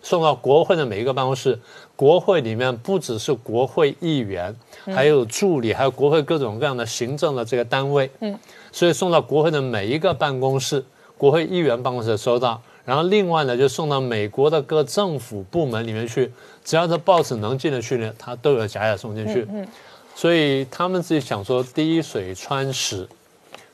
[0.00, 1.58] 送到国会的每一个办公室，
[1.98, 8.08] 国会里面不只是国会议员，还有助理，还有国会各种各样的行政的这个单位。
[8.20, 8.38] 嗯，
[8.70, 10.84] 所以送到国会的每一个办公室，
[11.16, 16.30] 国会议员办公室收到，然后另外呢就送到美国的各政府部门里面去，
[16.64, 19.44] 只要是报纸能进得去呢，它都有夹页送进去。
[19.50, 19.66] 嗯，
[20.14, 23.08] 所以他们自己想说滴水穿石。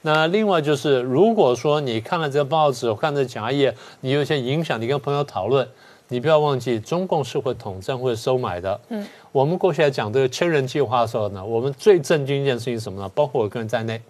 [0.01, 5.69] 那另外就是，如果说你看了这个报纸，看这夹页，你有些影响，你跟朋友讨论。
[6.09, 8.79] 你不要忘记，中共是会统战、会收买的。
[8.91, 13.09] 嗯，我们过去来讲这个千人计划的时候呢，我们最震惊一件事情是什么呢？
[13.15, 14.01] 包括我个人在内，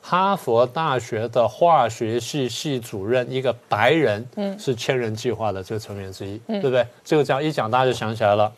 [0.00, 6.86] 哈佛大学的化学系系主任一个白人，嗯，是千人计划的这个成员之一，对不对？
[7.04, 8.50] 这个讲一讲，大家就想起来了。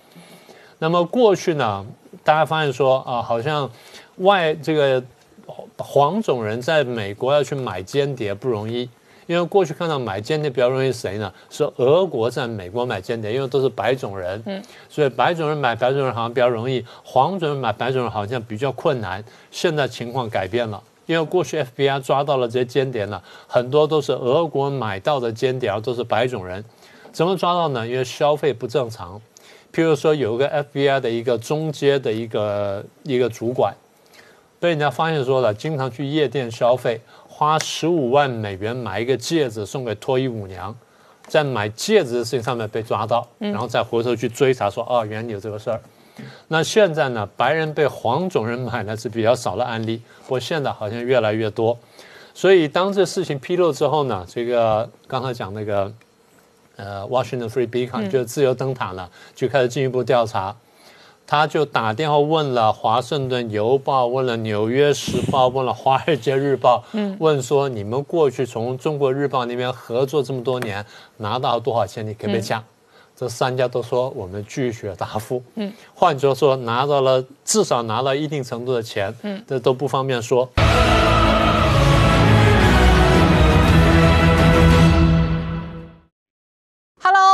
[0.79, 1.85] 那么过去呢，
[2.23, 3.69] 大家发现说啊，好像
[4.19, 5.03] 外这个
[5.77, 8.89] 黄种人在美国要去买间谍不容易。
[9.27, 11.33] 因为过去看到买间谍比较容易谁呢？
[11.51, 19.25] 是俄国在美国买间谍，因为都是白种人，嗯，所以白种人买白种人好像比较容易，黄种人买白种人好像比较困难。
[19.51, 26.65] 现在情况改变了，因为过去 FBI 抓到了这些间谍呢，很多都是俄国买到的间谍，都是白种人。
[27.13, 27.87] 怎么抓到呢？
[27.87, 29.21] 因为消费不正常。
[29.73, 33.75] 譬如说，有一个 FBI 的一个中阶的一个一个主管。
[34.61, 36.99] 被人家发现说了，经常去夜店消费，
[37.37, 40.73] 花十五万美元买一个戒指送给脱衣舞娘，
[41.27, 45.81] 在买戒指的事情上面被抓到，然后再回头去追查说，哦，原来有这个事儿。
[46.47, 51.77] 那现在呢，白人被黄种人买呢是比较少的案例，不过现在好像越来越多。
[52.33, 55.93] 所以当这事情披露之后呢，这个刚才讲那个，
[56.77, 60.55] 呃，Washington Free Beacon 就是自由灯塔呢，就开始进一步调查。
[61.27, 66.85] 他就打电话问了《华盛顿邮报》，问了《纽约时报》，问了《华尔街日报》，
[67.19, 70.85] 问说你们过去从中国日报那边合作这么多年，
[71.17, 72.07] 拿到多少钱？
[72.07, 72.63] 你可不可以讲？
[73.17, 75.43] 这三家都说我们拒绝答复。
[75.55, 80.49] 嗯，换句话说，拿到了至少拿到一定程度的钱，嗯，这都不方便说。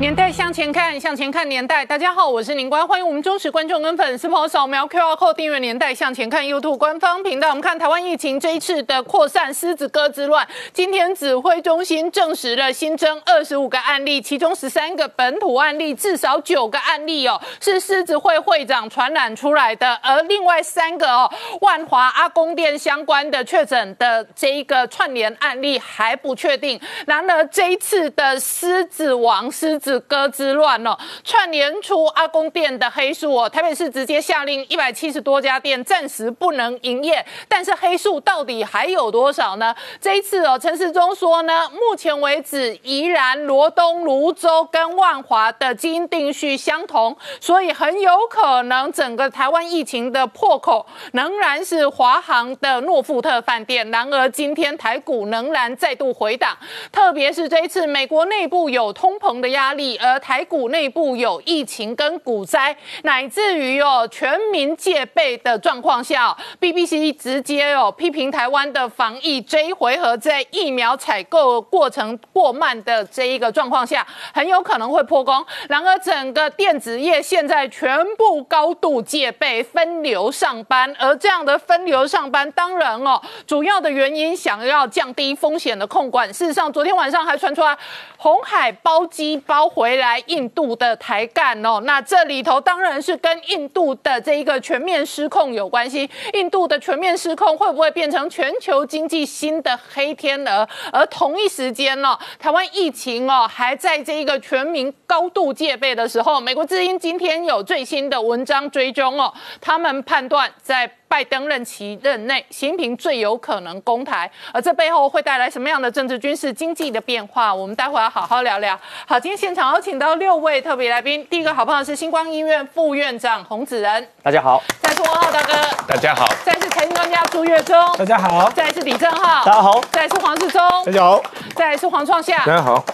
[0.00, 1.84] 年代向前看，向前看年代。
[1.84, 7.50] 大家好，我是宁官，欢迎我们忠实观众跟粉丝朋友扫描 QR Code 订阅《年代向前看》YouTube 官方频道。
[7.50, 10.48] 我们看台湾疫情这一次的扩散，狮子哥之乱。
[10.72, 26.80] 今天指挥中心证实了新增二十五个案例，其中十三个本土案例，至少九个案例哦是狮子会会长传染出来的，而另外三个哦万华阿公店相关的确诊的这一个串联案例还不确定。
[27.04, 29.89] 然而这一次的狮子王狮子。
[30.00, 39.74] 哥之乱哦，串联出阿公店的黑数哦，台北市直接下令一百七十多家店暂时不能营业，但是黑数到底还有多少呢？
[40.00, 53.90] 这一次哦，陈世忠说呢，目前为止宜兰、罗东、泸州跟万华的基因定序相同，所以很有可能整个台湾疫情的破口仍然是华航的诺富特饭店。
[53.90, 56.56] 然而今天台股仍然再度回档，
[56.92, 59.79] 特别是这一次美国内部有通膨的压力。
[60.00, 75.44] 而台股内部有疫情跟股灾，乃至于哦全民戒备的状况下，BBC 直接哦批评台湾的防疫这一回合在疫苗采购过程过慢的这一个状况下，很有可能会破功。
[75.68, 86.30] 然而整个电子业现在全部高度戒备，分流上班，而这样的分流上班，当然哦主要的原因想要降低风险的控管。
[86.32, 87.76] 事实上，昨天晚上还传出来
[88.22, 89.66] 红海包机包。
[89.70, 96.10] 回来印度的台干哦，那这里头当然是跟印度的这一个全面失控有关系。
[96.34, 100.68] 印度的全面失控会不会变成全球经济新的黑天鹅？
[100.92, 110.90] 而同一时间呢，台湾疫情哦还在这一个全民高度戒备的时候，美国之音今天有最新的文章追踪哦，他们判断在。
[111.10, 117.52] 拜登任期任内，习近平最有可能攻台，而这背后会带来什么样的政治、军事、经济的变化？
[117.52, 118.78] 我们待会要好好聊聊。
[119.08, 125.52] 好，今天现场有请到六位特别来宾，第一个好朋友是星光医院副院长洪子仁，大家好；再是王浩大哥，
[125.88, 131.20] 大家好；再是财经专家朱月忠，大家好；再是李正浩，大家好；再是黄世忠，大家好；
[131.56, 132.84] 再是黄创夏，大家好。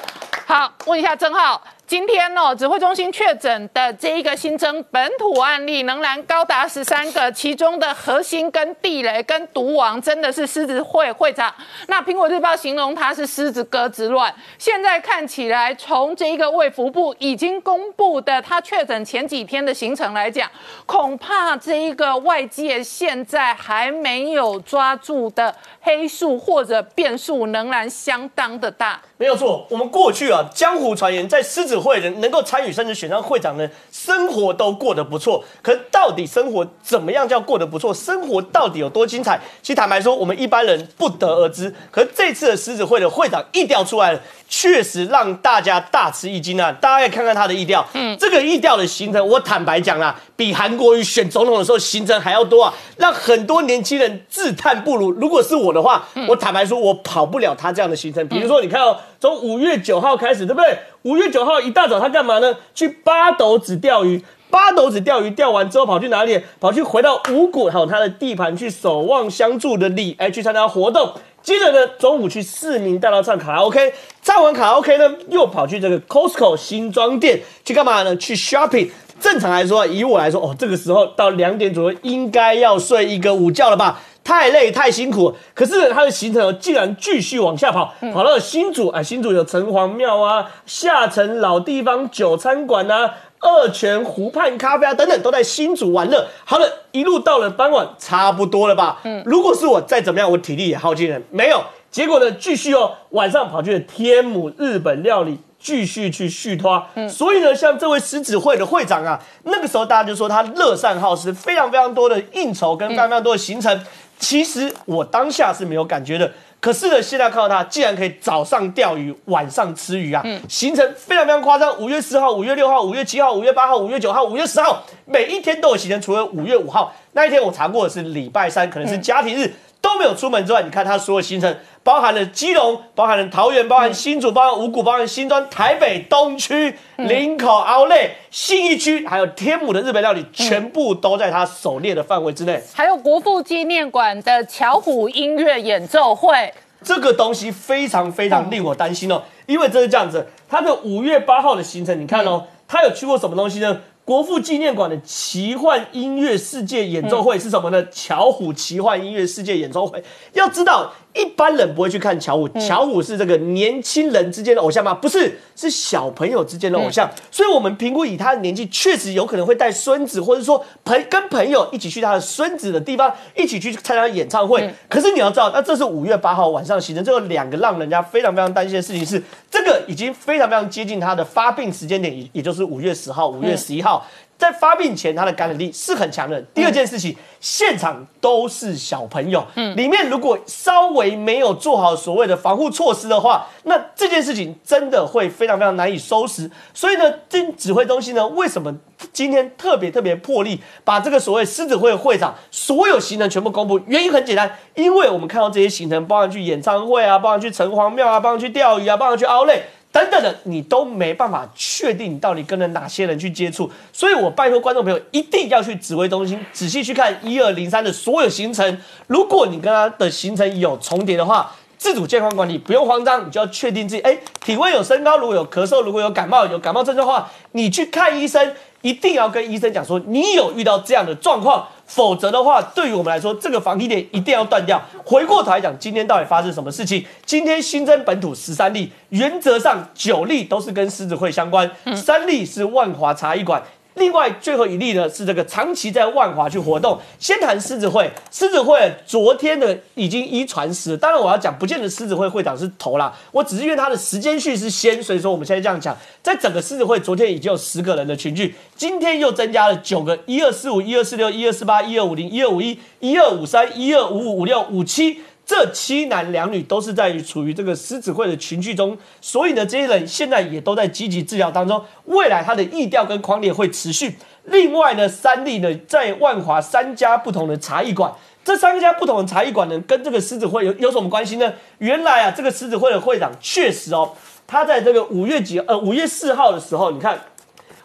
[0.47, 1.61] 好，问一下正浩。
[1.87, 11.55] 今天哦，指挥中心确诊的这一个新增本土案例仍然高达十三个，其中的核心跟地雷跟毒王真的是狮子会会长。
[11.87, 14.35] 那苹果日报形容他是狮子哥之乱。
[14.59, 20.51] 现在看起来，从这一个卫福部已经公布的他确诊前几天的行程来讲，
[20.87, 29.01] 恐怕这一个外界现在还没有抓住的黑数或者变数仍然相当的大。
[29.19, 35.45] 没有错，我们过去啊，江湖传言在狮子会人能够参与甚至选上会长的生活都过得不错。
[35.63, 37.93] 可到底生活怎么样叫过得不错？
[37.93, 39.41] 生活到底有多精彩？
[39.63, 41.75] 其实坦白说，我们一般人不得而知。
[41.91, 46.73] 可这次的狮子会的会长意调出来了，确实让大家大吃一惊啊！
[46.73, 55.11] 大家可以看看他的意调，嗯，这个意调的行程，我坦白讲啦，比韩国瑜选总统的时候行程还要多啊，让很多年轻人自叹不如。
[55.13, 58.27] 如果是我的话，我坦白说，我跑不了他这样的行程。
[58.29, 59.01] 比如说，你看到。
[59.21, 60.79] 从五月九号开始，对不对？
[61.03, 62.57] 五月九号一大早，他干嘛呢？
[62.75, 64.25] 去八斗子钓鱼。
[64.49, 66.41] 八斗子钓鱼钓完之后，跑去哪里？
[66.61, 71.13] 跑去回到五股，还有他的地盘，去守望相助的里，哎，去参加活动。
[71.43, 73.93] 接着呢，中午去市民大道唱卡拉 OK，
[74.23, 78.17] 唱完卡拉 OK 呢，又跑去这个 Costco 新装店去干嘛呢？
[78.17, 78.91] 去 shopping。
[79.21, 84.01] 正常来说，以我来说，哦，这个时候到两点左右应该要睡一个午觉了吧？
[84.23, 96.27] 太累太辛苦，可是呢，它的行程哦竟然继续往下跑，跑到了新竹，哎，新竹有城隍庙啊，下城老地方酒餐馆啊，二泉湖畔咖啡啊等等，都在新竹玩乐。
[96.45, 98.99] 好了，一路到了傍晚，差不多了吧？
[99.05, 101.63] 嗯，如果是我再怎么样，我体力也耗尽了，没有。
[101.93, 105.39] 结果呢，继续哦，晚上跑去了天母日本料理。
[105.59, 113.81] 继续去续托，所以呢，像这位狮子会的会长啊，那个时候大家就说他乐善好施，非常非常多的应酬跟非常非常多的行程。
[114.19, 121.79] 其实我当下是没有感觉的，可是呢，现在看到他竟然可以早上钓鱼，晚上吃鱼啊，行程非常非常夸张。
[121.79, 129.53] 五月四号、五月六号、五月七号、五月八号、五月九号、五月十号，每一天都有行程，除了五月五号那一天我查过的是礼拜三，可能是家庭日。
[129.87, 142.61] 都没有出门之外，你看他所有行程，包含了基隆，包含了桃园，包含新竹，包含五股，包含新庄、台北东区、林口、奥莱、信义区，还有天母的日本料理，全部都在他狩猎的范围之内。
[142.75, 153.83] 还有国父纪念馆的巧虎音乐演奏会，这个东西非常非常令我担心哦，因为这是这样子，他的五月八号的行程，你看哦，他有去过什么东西呢？
[154.07, 157.85] 国父纪念馆的奇幻音乐世界演奏会是什么呢？
[157.91, 160.01] 巧虎奇幻音乐世界演奏会，
[160.33, 160.93] 要知道。
[161.17, 164.93] 一般人不会去看巧虎，巧虎是这个年轻人之间的偶像吗？
[164.93, 167.11] 不是，是小朋友之间的偶像。
[167.31, 174.71] 所以，我们评估以他的年纪，确实有可能会带孙子，或者说朋跟朋友一起去他的孙子的地方，一起去参加演唱会。
[174.89, 184.07] 可是你要知道，那这是五月八号晚上行程，这有两个让人家非常非常担心的事情是，这个已经非常非常接近他的发病时间点，也也就是五月十号、五月十一号。
[184.39, 186.41] 在发病前，他的感染力是很强的。
[186.55, 196.51] 第二件事情，现场都是小朋友，嗯，里面如果稍微没有做好所谓的防护措施的话，那这件事情真的会非常非常难以收拾。
[196.75, 198.75] 所以呢，这指挥中心呢，为什么
[199.13, 203.81] 今天特别特别破例把这个所谓狮子会会长所有行程全部公布？
[203.87, 209.63] 原因很简单，因为我们看到这些行程，包含去演唱会啊，包含去城隍庙啊，包含去钓鱼啊，包含去奥莱。
[209.97, 218.79] 等等的，你都没办法确定你到底跟了哪些人去接触，所以我拜托观众朋友一定要去指挥中心仔细去看一二零三的所有行程。
[219.07, 231.67] 如果你跟他的行程有重叠的话，自主健康管理不用慌张，你就要确定自己哎体温有升高，如果有咳嗽，如果有感冒有感冒症状的话，你去看医生，一定要跟医生讲说你有遇到这样的状况。
[231.87, 234.83] 否则的话，对于我们来说，这个防疫链一定要断掉。
[235.05, 237.05] 回过头来讲，今天到底发生什么事情？
[237.25, 243.63] 今天新增本土十三例，原则上九例都是跟狮子会相关，三例是万华茶艺馆。
[243.97, 246.99] 另外最后一例呢是这个长期在万华去活动。
[247.19, 265.21] 先谈狮子会，狮子会昨天的已经一传十，当然我要讲，不见得狮子会会长是头啦，我只是因为他的时间序是先，所以说我们现在这样讲，在整个狮子会昨天已经有十个人的群聚，今天又增加了九个，一二四五、一二四六、一二四八、一二五零、一二五一、一二五三、一二五五、五六五七。
[265.47, 271.85] 这七男两女都是在处于这个狮子会的群聚中，所以呢，这些人现在也都在积极治疗当中。
[272.07, 274.17] 未来他的意调跟狂烈会持续。
[274.47, 278.13] 另外呢，三例呢在万华三家不同的茶艺馆，
[278.45, 281.53] 这三家不同的茶艺馆呢跟这个狮子会有有什么关系呢？
[281.79, 284.15] 原来啊，这个狮子会的会长确实哦，
[284.49, 287.21] 他在这个五月几呃五月四号的时候，你看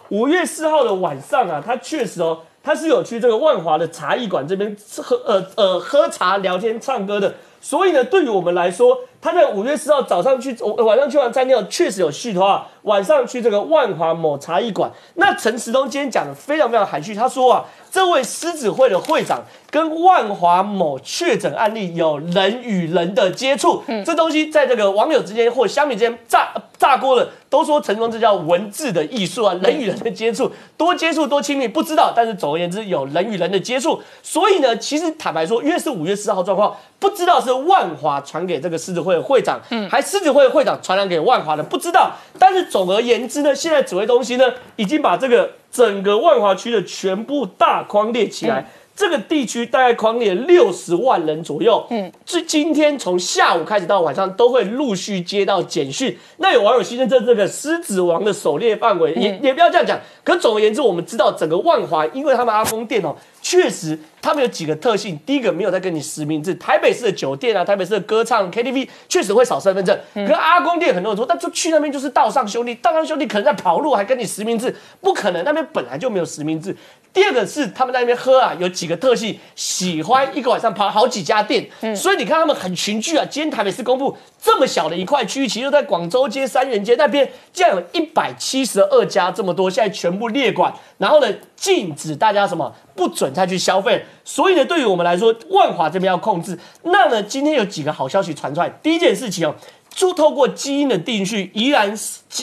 [0.09, 7.35] 五月四号的晚上啊，他确实哦，他是有去这个万华的茶艺馆这边喝呃呃喝茶聊天唱歌的。
[7.61, 12.67] 所以呢，对于我们来说，他在五月四号早上去，晚上去完餐厅确实有续托啊。
[12.83, 42.61] 晚上去这个万华某茶艺馆，那陈时东今天讲的非常非常含蓄，他说啊，这位狮子会的会长跟万华某确诊案例有人与人的接触，这东西在这个网友之间或乡民之间炸炸锅了，都说陈东这叫文字的艺术啊，人与人的接触多接触多亲密不知道，但是总而言之有人与人的接触，所以呢，其实坦白说，因为是五月四号状况，不知道是万华传给这个狮子会的会长，嗯，还狮子会会长传染给万华的，不知道，但是。
[42.71, 44.45] 总而言之呢，现在指挥中心呢
[44.77, 51.85] 已经把这个整个万华区的全部大框列起来，这个地区大概框列六十万人左右。
[51.89, 56.17] 嗯，这今天从下午开始到晚上都会陆续接到简讯。
[56.37, 59.99] 那有网友新增这个狮子王的狩猎范围，也也不要这样讲。
[60.23, 63.97] 可总而言之，我们知道整个万华，因为他们阿峰店哦，确实。
[64.21, 69.99] 他们有几个特性，第一个没有在跟你实名制，台北市的酒店啊，台北市的歌唱 KTV 确实会扫身份证。
[70.13, 76.77] 可阿公店很多人说，但就去那边就是道上兄弟，道上兄弟可能在跑路，还跟你实名制，不可能，那边本来就没有实名制。
[77.13, 83.25] 第二个是他们在那边喝啊，有几个特性，喜欢一个晚上跑好几家店，所以你看他们很群聚啊。
[83.27, 94.03] 今天台北市公布这么小的一块区域，其实在广州街、三元街那边，竟然有一百七十二家这么多，现在全全部列管，然后呢禁止大家什么不准再去消费。
[94.25, 96.59] 所以呢，对于我们来说，万华这边要控制。
[96.83, 98.69] 那呢，今天有几个好消息传出来。
[98.83, 99.55] 第一件事情哦，
[99.93, 101.91] 就透过基因的定序，宜兰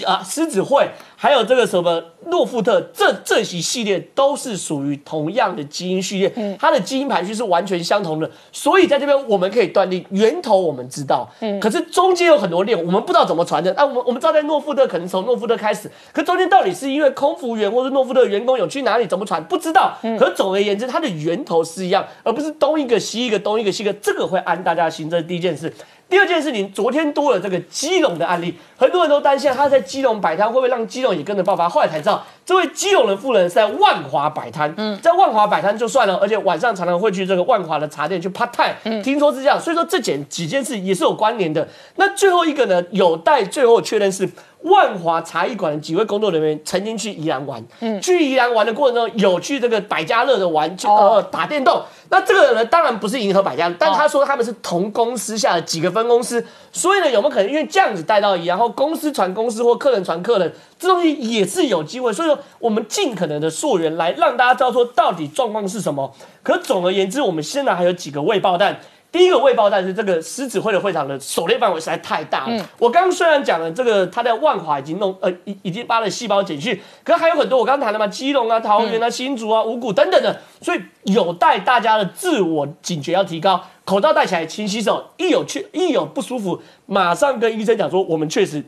[0.06, 0.88] 啊狮子会。
[1.20, 13.74] 还有这个什么诺富特，这这一系列都是属于同样的基因序列，它的基因排序是完全相同的，所以在这边我们可以断定源头我们知道，嗯，可是中间有很多链，我们不知道怎么传的。
[13.74, 19.98] 啊，我们我们知道在诺富特可能从诺富特开始，可中间到底是因为空服员或者诺富特员工有去哪里怎么传，不知道。
[20.16, 25.10] 可总而言之，它的源头是一样，而不是东一个西一个，东一个西一个，这个会安大家心。
[25.10, 25.74] 这是第一件事。
[26.08, 31.68] 第二件事情，昨天多了这个基隆的案例，很多人都担心他在基隆摆摊会不会让基隆也跟着爆发。
[31.68, 34.72] 后来才知道，这位基隆的富人是在万华摆摊。
[34.78, 38.74] 嗯，在万华摆摊就算了，而且晚上常常会去这个万华的茶店去 part time。
[38.84, 41.68] 嗯，听说是这样，所以说这件几件事也是有关联的。
[41.96, 44.26] 那最后一个呢，有待最后确认是。
[44.62, 51.80] 万华茶艺馆的几位工作人员曾经去宜兰玩，嗯，去宜兰玩的过程中有去这个百家乐的玩，呃，打电动。
[52.10, 56.44] 那这个呢，当然不是银河百家乐，但他说他们是同公司下的几个分公司，
[56.78, 62.12] 所以呢，有没有可能因为这样子带到一，然后公司传公司或客人传客人，这东西也是有机会。
[62.12, 66.14] 所以说，我们尽可能的溯源来让大家知道说到底状况是什么。
[66.44, 68.78] 可总而言之，我们现在还有几个未爆弹。
[69.10, 72.62] 第一个未爆弹是这个狮子会的会场的狩猎范围实在太大了。
[72.78, 88.62] 我刚刚虽然讲了这个他在万华已经弄呃已已经把了细胞减去，可是还有很多我刚刚谈了嘛，基隆啊、桃园啊、新竹啊、五股等等的，所以有待大家的自我警觉要提高，口罩戴起来，勤洗手，一有去一有不舒服，马上跟医生讲说，我们确实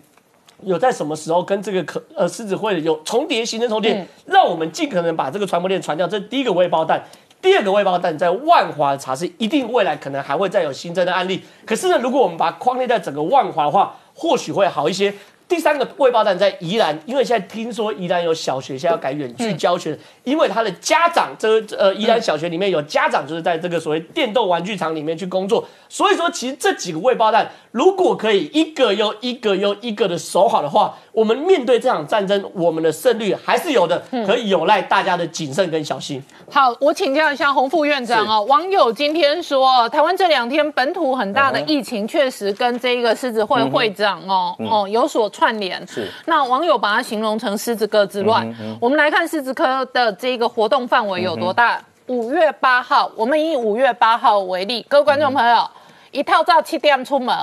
[0.62, 6.08] 有在什么时候跟这个可呃狮子会有重叠形成重叠，让我们尽可能把这个传播链传掉。
[6.08, 7.04] 这第一个未爆弹。
[7.42, 11.42] 第二个未爆弹在万华茶室，一定未来可能还会再有新增的案例。
[11.66, 15.12] 可是呢，如果我们把它框列在整个万华的话，或许会好一些。
[15.50, 34.60] 第三个未爆弹在宜兰，因为现在听说宜兰有小学现在要改远距教学，因为他的家长，这呃宜兰小学里面有家长就是在这个所谓电动玩具厂里面去工作，所以说其实这几个未爆弹如果可以一个又一个又一个的守好的话，我们面对这场战争，我们的胜率还是有的，可以有。
[34.70, 36.22] 赖大家的谨慎跟小心。
[36.48, 45.28] 好，我请教一下洪副院长哦，网友今天说台湾这两天本土很大的疫情，确实跟这个狮子会会长哦哦有所。
[45.40, 48.46] 串联是，那网友把它形容成狮子哥之乱。
[48.78, 51.80] 我们来看狮子科的这个活动范围有多大？
[52.08, 55.66] 五月八号，我们以五月八号为例，各位观众朋友，
[56.10, 57.34] 一套照七点出门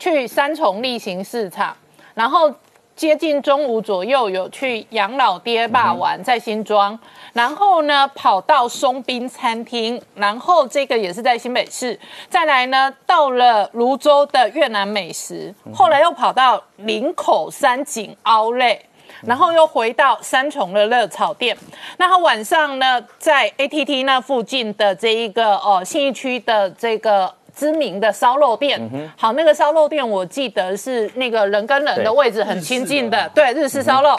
[0.00, 1.76] 去三重例行市场，
[2.14, 2.52] 然后。
[2.96, 6.96] 接近中午左右，有去养老爹爸玩，在新庄，
[7.32, 18.80] 然后呢跑到松滨餐厅，然后这个也是在新北市，再来呢到了泸州的越南美食，后来又跑到林口山景凹类，
[19.22, 21.56] 然后又回到三重的热炒店，
[21.98, 27.34] 那他晚上呢在 ATT 那附近的这一个哦信义区的这个。
[27.54, 28.80] 知名的烧肉店，
[29.16, 34.18] 好，那个烧肉店我记得是那个人跟人的位置很亲近的，对，日式烧肉。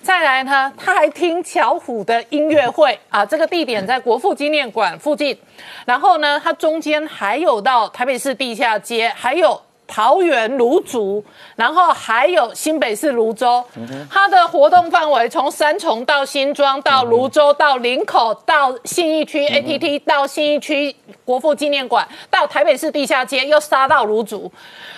[0.00, 5.36] 再来呢，他还听巧虎的音乐会 啊，这个地点在国父纪念馆附近。
[5.84, 9.60] 然后呢，它中间还有到台北市地下街，还有。
[9.88, 11.24] 桃园芦竹，
[11.56, 13.64] 然后还有新北市泸州，
[14.10, 24.52] 它的活动范围从三重到新庄，到泸州，到林口，到信义区 ATT，到信义区国父纪念馆，到台北市地下街，又杀到芦竹。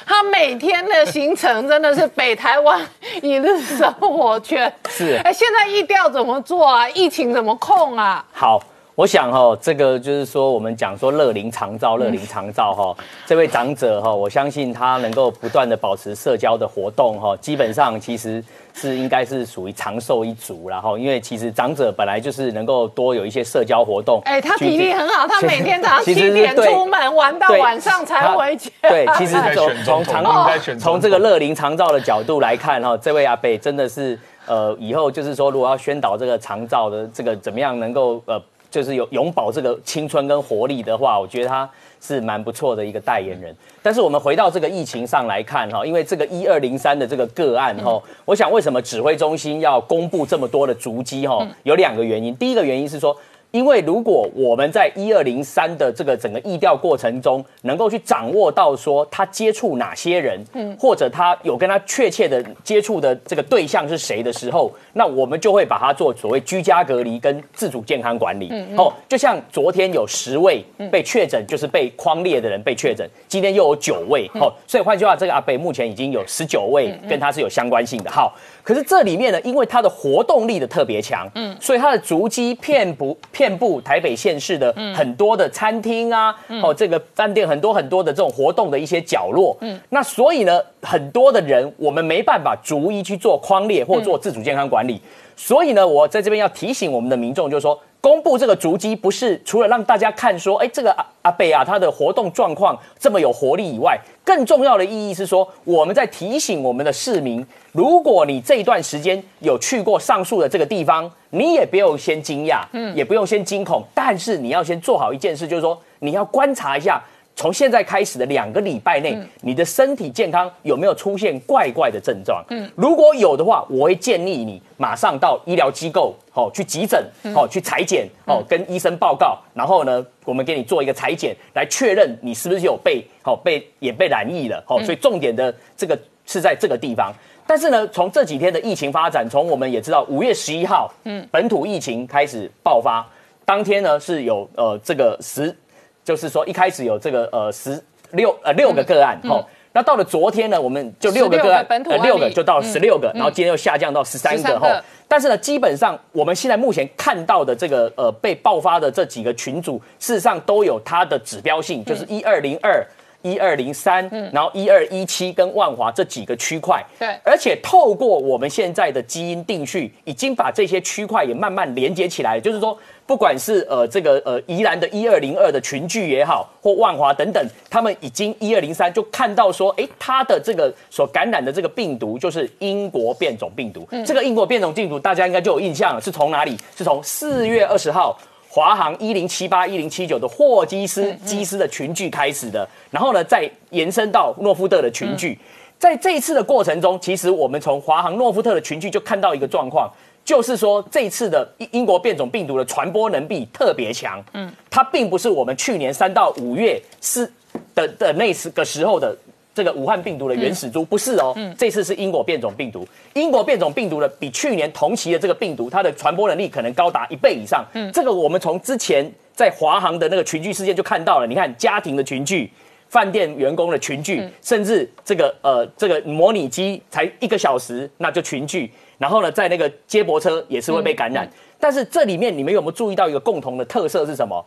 [0.04, 2.80] 它每天的行程真的是北台湾
[3.22, 4.70] 一日生活圈。
[4.88, 6.88] 是，哎，现在疫调怎么做啊？
[6.90, 8.24] 疫情怎么控啊？
[8.32, 8.60] 好。
[8.96, 24.20] 我想哈，这个就是说，我们讲说乐龄长照，乐龄长照哈，这位长者哈，我相信他能够不断的保持社交的活动哈，基本上其实是应该是属于长寿一族然后，因为其实长者本来就是能够多有一些社交活动。
[24.26, 28.70] 哎，他体力很好，他每天早上七点出门玩到晚上才回家。
[28.82, 38.38] 对，其实从从长从这个乐龄长照的角度来看哈，这位阿贝真的是呃，以后就是说，如果要宣导这个长照的这个怎么样能够呃。
[38.70, 41.68] 就是有永葆这个青春跟活力的话，我觉得他
[42.00, 43.54] 是蛮不错的一个代言人。
[43.82, 51.46] 但是我们回到这个疫情上来看哈，因为这个一二零三的这个个案哈，我想为什么指挥中心要公布这么多的足迹哈？
[51.64, 52.34] 有两个原因。
[52.36, 53.16] 第一个原因是说。
[53.50, 68.48] 因为如果我们在一二零三的这个整个疫调过程中，能够去掌握到说他接触哪些人，嗯，或者他有跟他确切的接触的这个对象是谁的时候，那我们就会把它做所谓居家隔离跟自主健康管理。
[68.52, 74.30] 嗯哦，就像昨天有十位被确诊，就是被框列的人被确诊，今天又有九位。
[74.34, 78.10] 哦，所以换句话，这个阿北目前已经有十九位跟他是有相关性的。
[78.10, 78.32] 好。
[78.62, 95.00] 可是这里面呢，因为它的活动力的特别强，嗯，所以它的足迹遍布遍布台北县市的很多的餐厅啊，哦，这个饭店很多很多的这种活动的一些角落，嗯，那所以呢，很多的人我们没办法逐一去做框列或做自主健康管理，
[95.36, 97.78] 所以呢，我在这边要提醒我们的民众，就是说。
[98.00, 117.02] 公布这个足迹不是除了让大家看说，哎，这个阿阿贝啊，他的活动状况这么有活力以外，更重要的意义是说，我们在提醒我们的市民，如果你这一段时间有去过上述的这个地方，你也不用先惊讶，嗯，也不用先惊恐，但是你要先做好一件事，就是说你要观察一下。
[117.40, 122.44] 从现在开始的两个礼拜内，你的身体健康有没有出现怪怪的症状？
[122.50, 127.02] 嗯，如果有的话，我会建议你马上到医疗机构，哦，去急诊，
[127.34, 137.10] 哦，去裁剪，哦，跟医生报告，然后呢，我们给你做一个裁剪，来确认你是不是有被，哦，被也被染疫了，哦，所以重点的这个是在这个地方。
[137.46, 143.02] 但是呢，从这几天的疫情发展，从我们也知道五月十一号，嗯，本土疫情开始爆发，
[143.46, 145.56] 当天呢是有呃这个十。
[146.04, 147.82] 就是说，一开始有这个呃十
[148.12, 154.68] 六呃六个个案，吼，那到了昨天呢，我们就六个个案，呃六个就到十六个，然后今天又下降到十三个，吼。
[155.06, 162.84] 但是呢，基本上我们现在目前看到的这个呃被爆发的这几个群组，事实上都有它的指标性，就是一二零二。
[163.22, 172.40] 一二零三，然后一二一七跟万华这几个区块，对，而且透过我们现在的基因定序，已经把这些区块也慢慢连接起来。
[172.40, 183.86] 就是说，不管是呃这个呃宜兰的一二零二的群聚也好，或万华等等，他们已经一二零三就看到说，哎，它的这个所感染的这个病毒就是英国变种病毒。
[184.06, 186.56] 这个英国变种病毒大家应该就有印象了，是从哪里？
[186.76, 188.18] 是从四月二十号。
[188.52, 195.38] 华航一零七八、一零七九的货机师机师的群聚开始的，然后呢，再延伸到诺夫特的群聚。
[195.78, 199.88] 在这一次的过程中，其实我们从华航诺夫特的群聚就看到一个状况，
[200.24, 204.20] 就是说这次的英英国变种病毒的传播能力特别强。
[204.32, 207.32] 嗯，它并不是我们去年三到五月是
[207.72, 209.16] 的的那时个时候的。
[209.60, 212.88] 这个武汉病毒的原始株不是哦，这次是英国变种病毒。
[213.12, 217.62] 英国变种病毒呢比去年同期的这个病毒，它的传播能力可能高达一倍以上。
[217.74, 221.26] 嗯，这个我们从之前在华航的那个群聚事件就看到了。
[221.26, 222.50] 你看家庭的群聚、
[222.88, 231.30] 饭店员工的群聚，甚至这个呃这个模拟机才一个小时那就群聚，然后呢在那个接驳车也是会被感染。
[231.58, 234.42] 但是这里面你们有没有注意到一个共同的特色是什么？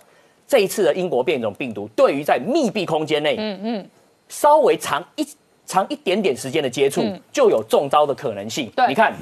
[0.48, 3.90] 这一次的英国变种病毒对于在密闭空间内，嗯嗯。
[4.34, 5.28] 稍微长一
[5.64, 8.72] 长一点点时间的接触，就有中招的可能性。
[8.90, 9.14] 你看，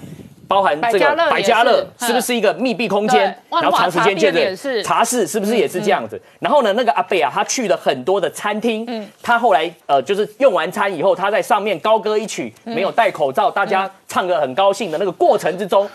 [0.47, 3.24] 包含这个百家乐是不是一个密闭空间？
[3.49, 6.20] 然后长时间接触，茶室是不是也是这样子？
[6.39, 8.88] 然后呢，那个阿贝啊，他去了很多的餐厅，
[9.22, 15.88] 他后来呃，就是用完餐以后，他在上面高歌一曲，没有戴口罩，大家唱歌很高兴的那个过程之中，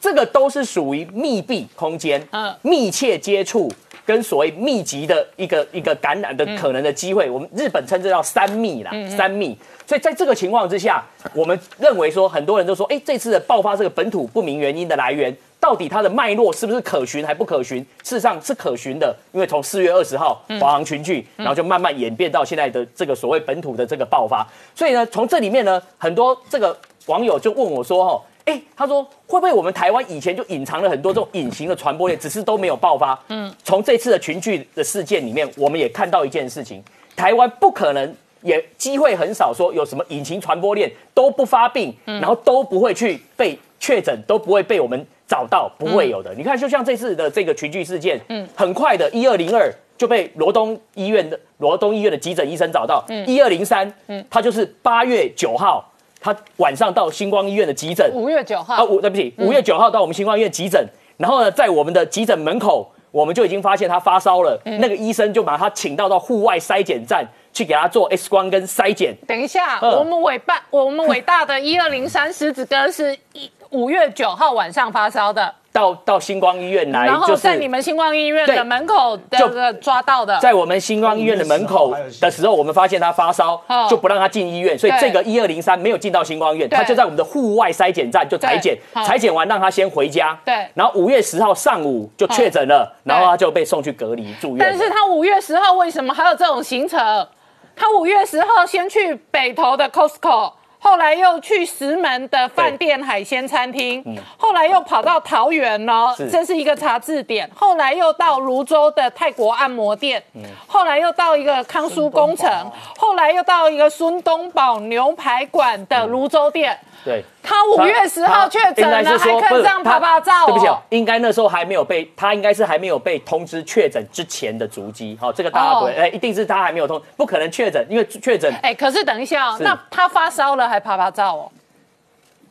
[0.00, 3.70] 这个都是属于密闭空间，嗯，密切接触。
[4.12, 9.56] 跟所谓密集的一个一个感染的可能的机会，我们日本称之叫三密啦，三密。
[9.86, 11.02] 所以在这个情况之下，
[11.34, 17.78] 我们认为说，很多人都说，哎，这次的爆发这个本土不明原因的来源，到底它的脉络是不是可循还不可循？
[18.02, 24.46] 事实上是可循的，因为从四月二十号华航群聚，然后就慢慢演变到现在的这个所谓本土的这个爆发。
[24.74, 28.22] 所以呢，从这里面呢，很多这个网友就问我说，哈。
[28.44, 33.18] 哎，他说会不会我们台湾以前就隐藏了很多这种隐形的传播链，只是都没有爆发？
[33.28, 36.82] 嗯，从这次的群聚的事件里面，我们也看到一件事情：
[37.14, 46.34] 台湾不可能，也机会很少说有什么隐形传播链都不发病，然后都不会去被确诊，都不会被我们找到，不会有的。
[46.34, 55.88] 你看，就像这次的这个群聚事件，嗯，很快的，一二零二就被罗东医院的罗东医院的急诊医生找到，一二零三，嗯，他就是八月九号。
[56.22, 58.76] 他晚上到星光医院的急诊，五月九号。
[58.76, 69.16] 啊，五对不起，五月九号到我们星光医院急诊，然后呢，在我们的急诊门口，我们就已经发现他发烧了，那个医生就把他请到到户外筛检站去给他做 X 光跟筛检。
[69.26, 75.52] 等一下，我们伟大我们伟大的一二零三狮子哥是一五月九号晚上发烧的。
[75.72, 83.58] 到到星光医院来，然后在你们星光医院的门口这个抓到的，在我们星光医院的门口的时候，我们发现他发烧，
[83.88, 94.58] 就不让他进医院，所以这个一二零三没有进到星光医院，他就在我们的户外筛检站就裁剪，裁剪完让他先回家，对，然后五月十号上午就确诊了，然后他就被送去隔离住院。
[94.58, 97.26] 但是他五月十号为什么还有这种行程？
[97.74, 100.52] 他五月十号先去北投的 Costco。
[100.82, 104.04] 后来又去石门的饭店海鲜餐厅，
[104.36, 107.48] 后来又跑到桃园了，这是一个查字典。
[107.54, 110.20] 后来又到泸州的泰国按摩店，
[110.66, 112.50] 后来又到一个康舒工程，
[112.98, 116.76] 后来又到一个孙东宝牛排馆的泸州店。
[117.04, 120.46] 对，他五月十号确诊了，还可以这样他拍拍照、哦。
[120.46, 125.18] 对不起哦，应该那时候还没有被他应该是还没有被通知确诊之前的足迹。
[125.20, 131.50] 好，这个大家不会，哦哎，一定是他还没有通，不可能确诊，因为确诊哎、可是等一下、哦，那他发烧了还拍拍照哦？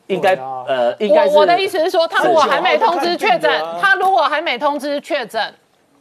[0.08, 3.50] 应该呃应该我我的意思是说，他如果还没通知确诊
[3.80, 5.54] 他如果还没通知确诊，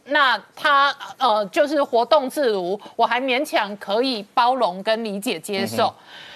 [0.06, 5.94] 那他呃就是活动自如，我还勉强可以包容跟理解接受。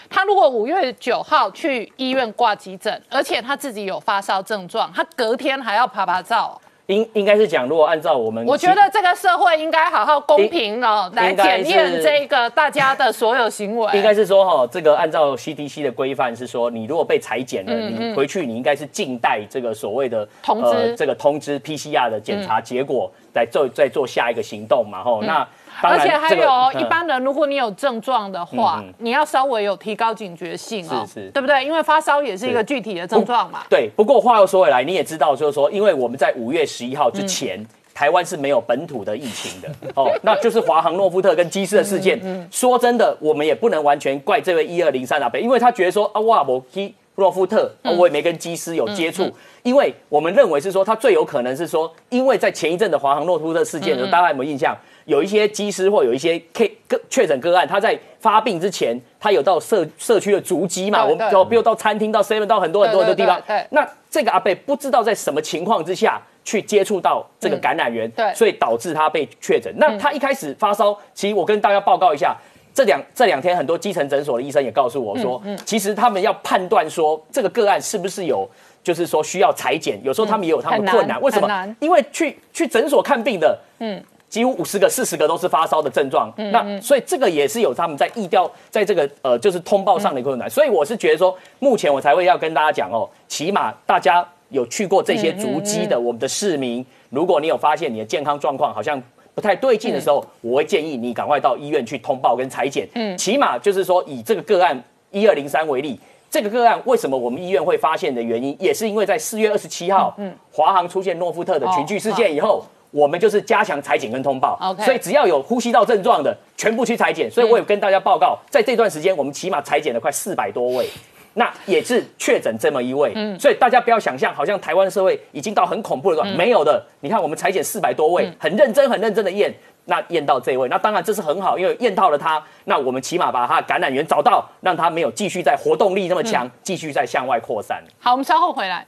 [0.10, 13.92] 他如果五月九号去医院挂急诊，而且他自己有发烧症状，他隔天还要拍拍照，应应该是讲，如果按照我们我觉得这个社会应该好好公平哦，来检验这个大家的所有行为。
[13.96, 25.24] 应该是说哈，这个按照 CDC 的规范是说，你如果被裁剪了，你回去你应该是静待这个所谓的嗯通知呃这个通知 PCR 的检查结果，来做再做下一个行动嘛吼。
[25.24, 25.48] 那
[25.82, 31.64] 而且还有一般人，如果你有症状的话，你要稍微有提高警觉性啊，是是对不对？
[31.64, 33.64] 因为发烧也是一个具体的症状嘛。
[33.70, 37.60] 对，不过话又说回来，你也知道，就是说，因为我们在五月十一号之前。
[37.60, 42.20] 嗯台湾是没有本土的疫情的 哦，那就是华航诺夫特跟机师的事件。
[42.26, 49.32] 嗯说真的，我们也不能完全怪这位一二零三阿北，因为他觉得说啊，哇，我机诺夫特，我也没跟机师有接触，
[49.64, 54.78] 因为我们认为是说他最有可能是说，因为在前一阵的华航诺夫特事件大家有没有印象？
[55.06, 61.06] 有一些机师或有一些 K 个确诊个案，他在发病之前，他有到社社区的足迹嘛？
[61.06, 63.66] 我们就比如到餐厅、到 seven、到很多很多的地方对。
[63.70, 69.74] 那这个阿贝不知道在什么情况之下去接触到这个感染源，对所以导致他被确诊。
[69.78, 72.36] 那他一开始发烧，其实我跟大家报告一下。
[72.74, 78.46] 这两这两天，很多基层诊所的医生也告诉我说，嗯其实他们要判断说这个个案是不是有，
[78.84, 81.22] 就是说需要裁剪，有时候他们也有他们的困难。
[81.22, 81.76] 为什么？
[81.80, 84.04] 因为去去诊所看病的，嗯，
[84.36, 86.30] 几乎五十个、四十个都是发烧的症状。
[86.52, 90.50] 那所以这个也是有他们在疫调，在这个呃就是通报上的困难。
[90.50, 99.02] 所以我是觉得说，目前我才会要跟大家讲哦，起码大家有去过这些足迹的我们的市民，如果你有发现你的健康状况好像。
[99.34, 102.88] 不太对劲的时候，我会建议你赶快到医院去通报跟裁剪。
[102.94, 104.82] 嗯，起码就是说以这个个案
[105.12, 112.64] 一二零三为例，这个个案为什么我们医院会发现的原因，也是因为在四月二十七号，嗯，华航出现诺夫特的群聚事件以后。
[112.96, 117.30] 我们就是加强裁剪跟通报 OK 所以只要有呼吸道症状的，全部去裁剪。
[117.30, 120.88] 所以我有跟大家报告，在这段时间，我们起码裁剪了快四百多位，
[121.34, 123.12] 那也是确诊这么一位。
[123.14, 126.82] 嗯所以大家不要想象，好像台湾社会已经到很恐怖的地方，没有的。
[127.02, 137.84] 你看，我们裁剪四百多位，很认真、很认真的验，那验到这位，那当然这是很好，因为验到了他，那我们起码把他的感染源找到，让他没有继续在活动力那么强，继续在向外扩散。
[138.00, 138.88] 好，我们稍后回来。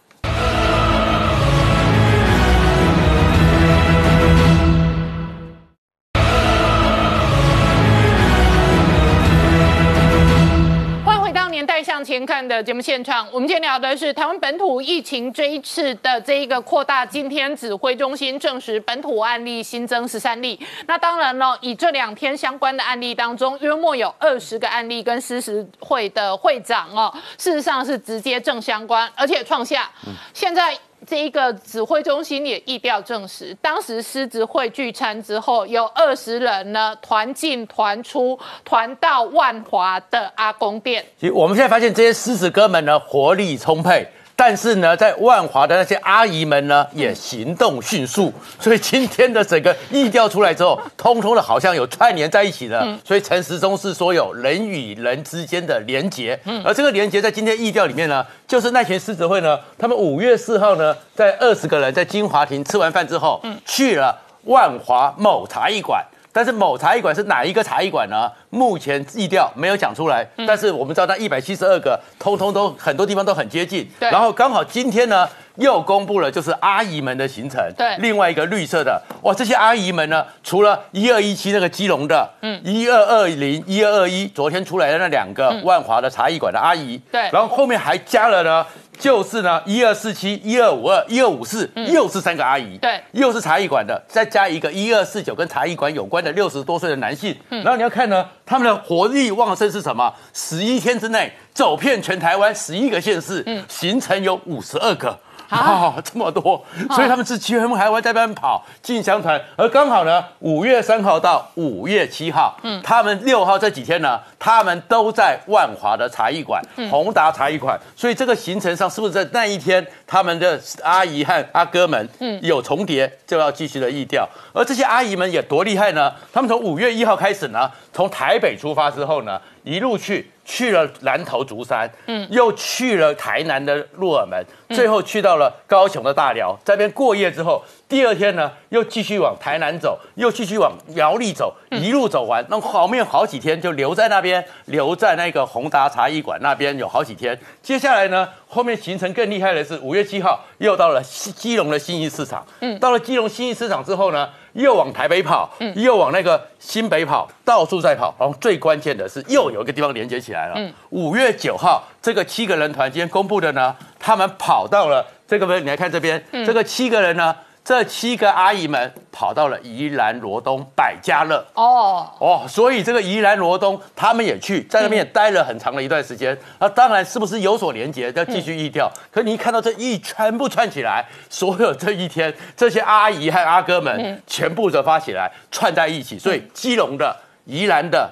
[12.27, 13.25] 看》的节目现场。
[13.31, 17.05] 我们今天聊的是台湾本土疫情这一次的这一个扩大。
[17.05, 20.59] 今天指挥中心证实本土案例新增十三例。
[20.85, 29.89] 那当然了，以这两天相关的案例当中，约莫有二十个案例跟狮子会的会长哦，事实上是直接正相关，而且创下
[30.33, 30.77] 现在。
[31.05, 41.05] 这一个指挥中心也意调证实，当时狮子会聚餐之后，有二十人呢团进团出，团到万华的阿公店。
[41.19, 44.05] 其实我们现在发现这些狮子哥们呢活力充沛，
[44.39, 52.87] 但是呢，在万华的那些阿姨们呢也行动迅速，所以今天的整个意调出来之后，通通的好像有串联在一起的。
[53.03, 66.05] 所以陈时中是说有人与人之间的连结，而这个连结在今天意调里面呢，就是那群狮子会呢，他们五月四号呢，在二十个人在金华亭吃完饭之后，去了万华某茶艺馆。
[66.37, 68.31] 但是某茶艺馆是哪一个茶艺馆呢？
[68.51, 73.89] 目前意调没有讲出来，但是我们知道那一百七十二个，通通都很多地方都很接近。
[73.99, 77.59] 对然后刚好今天呢，又公布了就是阿姨们的行程。
[77.75, 88.63] 对另外一个绿色的，哇，这些阿姨们呢，除了一二一七那个基隆的，嗯，一二二零、一二二一，昨天出来的那两个万华的茶艺馆的阿姨，对然后后面还加了呢。
[88.99, 97.35] 就是呢，一二四七、一二五二、一二五四，又是三个阿姨，对又是茶艺馆的，再加一个一二四九跟茶艺馆有关的六十多岁的男性。
[97.49, 100.13] 然后你要看呢，他们的活力旺盛是什么？
[100.33, 105.17] 十一天之内走遍全台湾十一个县市，行程有五十二个。
[105.55, 147.37] 啊， 这么多，所以他们是全部还会在那边跑进香团，而刚好呢，五月三号到五月七号，嗯，他们六号这几天呢，他们都在万华的茶艺馆、宏达茶艺馆，所以这个行程上是不是在那一天，他们的阿姨和阿哥们，嗯，有重叠，就要继续的议调，而这些阿姨们也多厉害呢，他们从五月一号开始呢，从台北出发之后呢，一路去去了南投竹山，嗯，又去了台南的鹿耳门，最后去到了高雄的大寮，在那边过夜之后，第二天呢又继续往台南走，又继续往苗栗走，一路走完，那后面好几天就留在那边，留在那个宏达茶艺馆那边有好几天。
[147.61, 154.29] 接下来呢，后面行程更厉害的是五月七号又到了西基隆的新义市场，嗯，到了基隆新义市场之后呢。
[154.57, 158.13] 又往台北跑，又往那个新北跑，到处在跑。
[158.19, 160.73] 然后最关键的是，又有一个地方连接起来了。
[160.89, 165.59] 五月九号，这个七个人团今天公布的呢，他们跑到了这个？
[165.59, 167.35] 你来看这边，这个七个人呢。
[167.67, 176.37] 这七个阿姨们跑到了宜兰罗东百家乐哦哦，所以这个宜兰罗东他们也去，在那边也待了很长的一段时间。
[176.59, 178.89] 那当然是不是有所连结，要继续议调。
[179.11, 187.13] 可你一看到这一全部串起来，所有这一天这些阿姨和阿哥们全部都发起来串在一起，所以基隆的、
[187.43, 188.09] 宜兰的。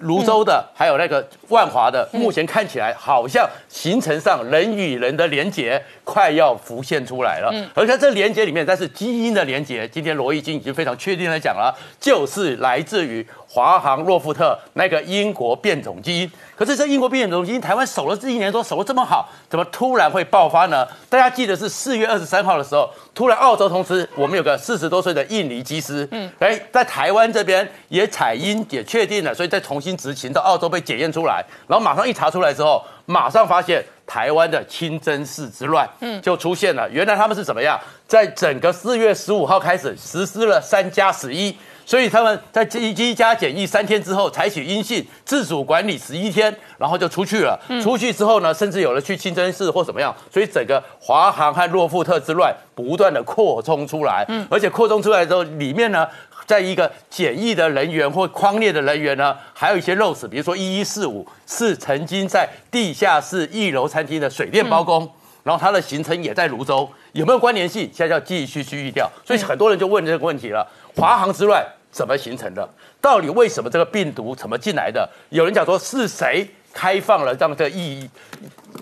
[0.00, 7.50] 泸州的，还有那个万华的，目前看起来好像形成上人与人的连结快要浮现出来了。
[7.52, 13.26] 嗯而且这连结里面，但是基因的连结，今天罗毅金已经非常确定的讲了，就是来自于。
[13.50, 20.86] 华航洛夫特那个英国变种基因，可是这英国变种基因，台湾守了这一年多，守的这么好，怎么突然会爆发呢？
[21.08, 36.88] 大家记得是四月二十三号的时候，突然澳洲同时，我们有个四十多岁的印尼机师，嗯，哎，在台湾这边也采阴也确定了，所以再重新执行到澳洲被检验出来，然后马上一查出来之后，马上发现台湾的清真寺之乱，嗯，就出现了。
[36.90, 41.56] 原来他们是怎么样，在整个四月十五号开始实施了三加十一。
[41.86, 47.58] 所以他们在机机加检疫三天之后采取阴性，自主管理十一天，然后就出去了。
[47.82, 50.14] 出去之后呢，甚至有人去清真寺或怎么样。
[50.30, 56.06] 所以整个华航和洛夫特之乱不断的扩充出来，嗯而且扩充出来之后，里面呢，
[56.48, 65.06] 在一个检疫的人员或框列的人员呢，还有一些肉食，比如说一一四五是曾经在地下室一楼餐厅的水电包工，
[65.42, 67.82] 然后他的行程也在泸州，有没有关联性？
[67.92, 69.10] 现在要继续去预调。
[69.26, 71.62] 所以很多人就问这个问题了：华航之乱。
[71.90, 72.68] 怎么形成的？
[73.00, 75.08] 到底为什么这个病毒怎么进来的？
[75.30, 78.08] 有人讲说是谁开放了让这个疫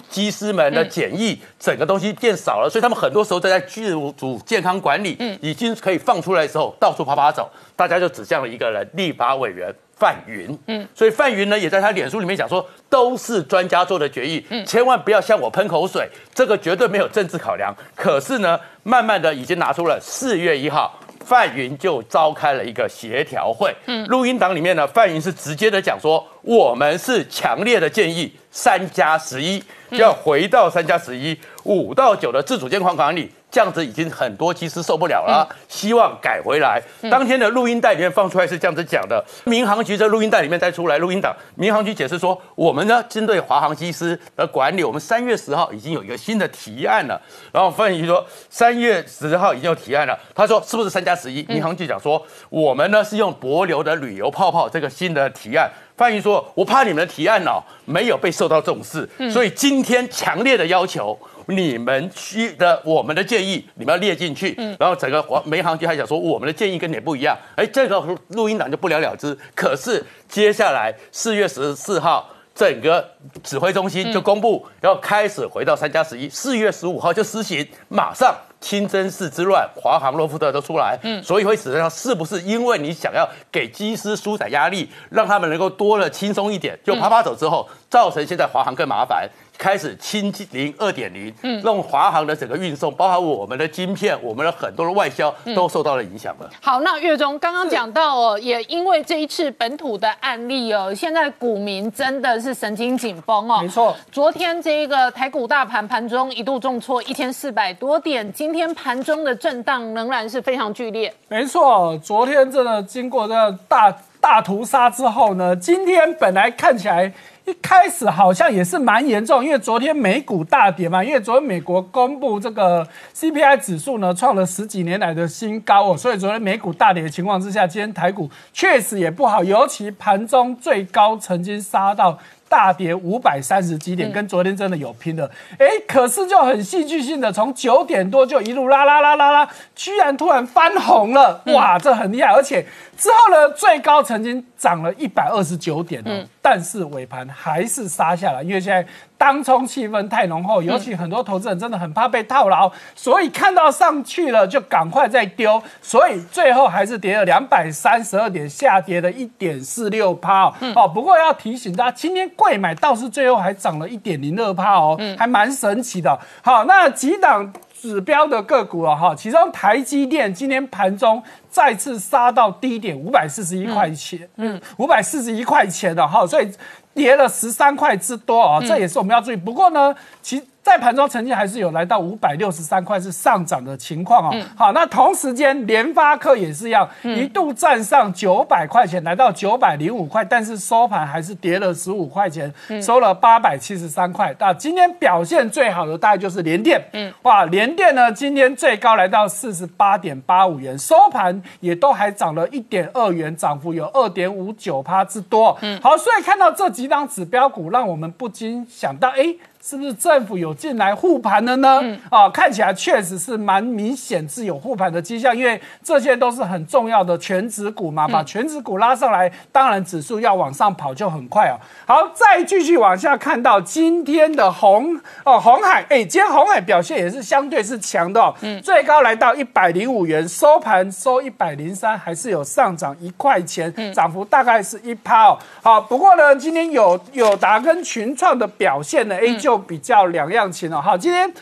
[0.09, 10.57] 机师们的检疫，整个东西变少了，所以他们很多时候在在剧组健康管理已经可以放出来的时候，到处跑跑走，大家就指向了一个人，立法委员范云。
[10.67, 17.75] 嗯，所以范云呢也在他脸书里面讲说，都是专家做的决议，千万不要向我喷口水，这个绝对没有政治考量。
[17.95, 20.99] 可是呢，慢慢的已经拿出了四月一号。
[21.27, 29.61] 范云就召开了一个协调会，嗯，录音档里面呢，范云是直接的讲说，我们是强烈的建议三加十一，
[29.91, 33.29] 要回到三加十一，五到九的自主监控管理。
[33.57, 36.79] 这样子已经很多机师受不了了，希望改回来。
[37.11, 47.19] 当天的录音带里面放出来是这样子讲的，民航局在录音带里面再出来录音档，民航局解释说，我们呢针对华航机师的管理，我们三月十号已经有一个新的提案了。
[47.51, 50.15] 然后范宇说，三月十号已经有提案了。
[50.35, 51.43] 他说是不是三加十一？
[51.45, 55.71] 民航局讲说，我们呢是用博流的旅游泡泡这个新的提案。
[55.97, 61.19] 范云说，我怕你们的提案哦没有被受到重视，所以今天强烈的要求。
[61.49, 64.53] 你们需的我们的建议，你们要列进去。
[64.59, 67.39] 嗯，然后整个华民航局还想说，我们的建议跟你不一样。
[67.55, 69.33] 哎，这个录音档就不了了之。
[69.55, 73.09] 可是接下来四月十四号，整个
[73.45, 76.29] 指挥中心就公布然后开始回到三加十一。
[76.29, 80.99] 四月十五号就施行，马上清真寺之乱，华航、洛夫特都出来。
[81.03, 89.29] 嗯，所以会使得上是不是因为你想要给机师舒展压力，让他们能够多了轻松一点，就啪啪走之后，造成现在华航更麻烦。
[89.59, 96.49] 开始清零二点零，嗯，让华航的整个运送，包含我们的晶片，我们的很多的外销都受到了影响了。
[96.61, 103.61] 好，那月中刚刚讲到哦，也因为这一次本土的案例哦，现在股民真的是神经紧绷哦。
[103.63, 111.13] 没错，昨天这个台股大盘盘中一度重挫一千四百多点，今天盘中的震荡仍然是非常剧烈。
[111.29, 117.13] 没错，昨天真的经过这大大屠杀之后呢，今天本来看起来。
[117.47, 132.19] 一开始好像也是蛮严重，因为昨天美股大跌嘛，因为昨天美国公布这个 CPI 指数呢，创了十几年来的新高哦，所以昨天美股大跌的情况之下，今天台股确实也不好，尤其盘中最高曾经杀到。
[132.49, 135.29] 大跌五百三十几点，跟昨天真的有拼的，
[135.59, 142.65] 哎，可是就很戏剧性的，从九点多就一路拉拉拉拉拉，居然突然翻红了，哇，这很厉害，而且
[142.97, 146.27] 之后呢，最高曾经涨了一百二十九点哦。
[146.41, 148.87] 但是尾盘还是杀下来，因为现在
[149.19, 160.55] 当冲气氛太浓厚，尤其很多投资人真的很怕被套牢，所以看到上去了就赶快再丢，所以最后还是跌了两百三十二点，下跌了一点四六趴哦。
[160.77, 166.17] 哦，不过要提醒大家，今天贵买倒是最后还涨了一点零二趴哦，还蛮神奇的。
[166.43, 167.53] 好，那几档。
[167.79, 171.23] 指标的个股了哈，其中台积电今天盘中
[171.57, 176.53] 再次杀到低点五百四十一块钱，嗯，五百四十一块钱的哈，所以
[176.93, 179.37] 跌了十三块之多啊，这也是我们要注意。
[179.37, 184.37] 不过呢，其在盘中曾经还是有来到五百六十三块是上涨的情况啊。
[184.57, 192.53] 好，那同时间联发科也是一样，一度站上九百块钱，来到九百零五块，但是收盘还是跌了十五块钱，
[192.83, 194.35] 收了八百七十三块。
[194.41, 205.57] 那今天表现最好的大概就是联电，嗯，哇，联电呢今天最高来到四十八点八五元，收盘也都还涨了一点二元，涨幅有二点五九趴之多。
[205.63, 209.33] 嗯，好，所以看到这几档指标股，让我们不禁想到，哎。
[209.69, 211.83] 是不是政府有进来护盘的呢？
[212.09, 221.59] 啊，看起来确实是蛮明显是有护盘的迹象，因为这些都是很重要的全指股嘛，把全指股拉上来，当然指数要往上跑就很快哦。
[221.85, 235.37] 好，再继续往下看到今天的红哦，红海，哎，今天红海表现也是相对是强的哦，最高来到一百零五元，收盘收一百零三，还是有上涨一块钱，涨幅大概是一趴哦。
[235.61, 239.56] 好，不过呢，今天有友达跟群创的表现呢，哎就。
[239.59, 241.33] 比较两样情哦，好，今天。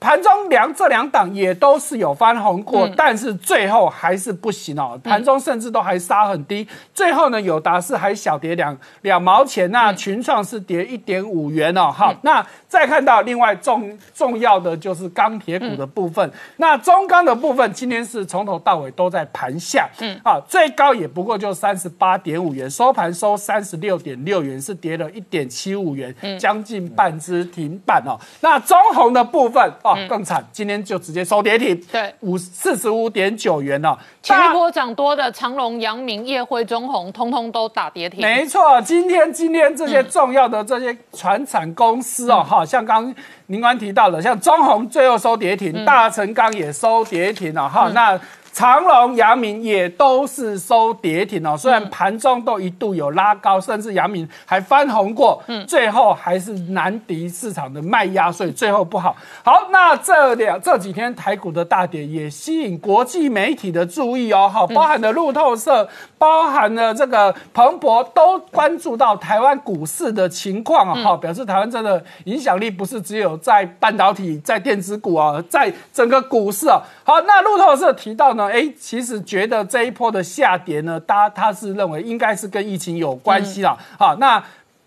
[0.00, 4.98] 盘中两这两档也都是有翻红过，但是最后还是不行哦。
[5.04, 11.92] 盘中甚至都还杀很低，最后呢有达是还小跌两两毛钱，那群创是跌一点五元哦。
[11.92, 28.18] 好，那再看到另外重重要的就是钢铁股的部分，那中钢的部分今天是从头到尾都在盘下，嗯，啊，最高也不过就三十八点五元，收盘收三十六点六元，是跌了一点七五元，将近半只停板哦。
[28.40, 29.70] 那中红的部分。
[30.08, 33.98] 更惨，今天就直接收跌停，对，五四十五点九元了。
[34.22, 38.20] 前一波涨多的长隆、阳明、叶辉、中红，通通都打跌停。
[38.20, 43.14] 没错，今天今天这些重要的这些船产公司哦，哈，像刚
[43.46, 48.20] 您刚提到的，像中红最后收跌停，大成钢也收跌停了，哈，那。
[48.52, 59.16] 长隆、阳明也都是收跌停哦，虽然盘中都一度有拉高，甚至阳明还翻红过，嗯，最后还是难敌市场的卖压，所以最后不好。
[59.44, 65.88] 好，那这两这几天台股的大跌也吸引国际媒体的注意哦，好，包含了路透社，
[66.20, 76.82] 包含了这个彭博都关注到台湾股市的情况啊，好，表示台湾真的影响力不是只有在半导体、在电子股啊，在整个股市啊。
[77.04, 78.50] 好，那路透社提到呢。
[78.52, 83.74] 哎，其实觉得这一波的下跌呢，他他是认为应该是跟疫情有关系了。
[83.98, 84.44] 好，那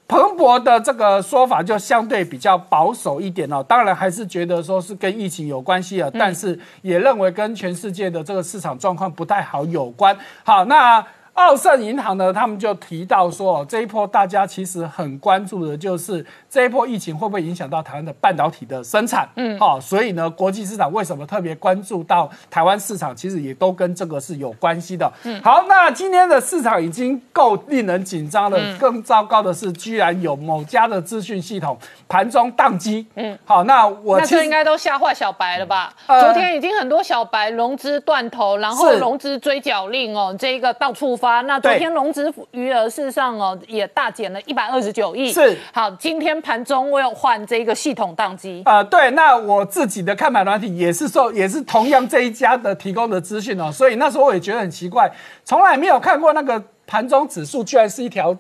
[0.07, 3.63] 彭博的这个说法就相对比较保守一点哦。
[3.67, 10.15] 当然还是觉得说是跟疫情有关系啊，但是也认为跟全世界的这个市场状况不太好有关。
[10.43, 11.03] 好，那。
[11.33, 19.27] 澳盛银行呢，他们就提到说，这一波大家其实很关注的就是这一波疫情会不会影响到台湾的半导体的生产？
[19.35, 23.15] 嗯，好，所以呢，国际市场为什么特别关注到台湾市场？
[23.15, 25.11] 其实也都跟这个是有关系的。
[25.23, 31.75] 嗯，好，那今天的市场已经够令人紧张了，更糟糕的是，居然有某家的资讯系统
[32.07, 33.07] 盘中宕机。
[33.15, 35.91] 嗯，好，那我那这应该都吓坏小白了吧？
[36.05, 41.17] 昨天已经很多小白融资断头，然后融资追缴令哦，这一个到处。
[41.23, 45.31] 发那昨天融资余额事实上哦也大减了一百二十九亿。
[45.31, 48.61] 是好，今天盘中我有换这个系统宕机。
[48.65, 55.09] 啊，对，那我自己的看盘软体也是受也是同样这一家的提供的资讯哦，所以那时候我也觉得很奇怪，
[55.45, 58.35] 从来没有看过那个盘中指数居然是一条。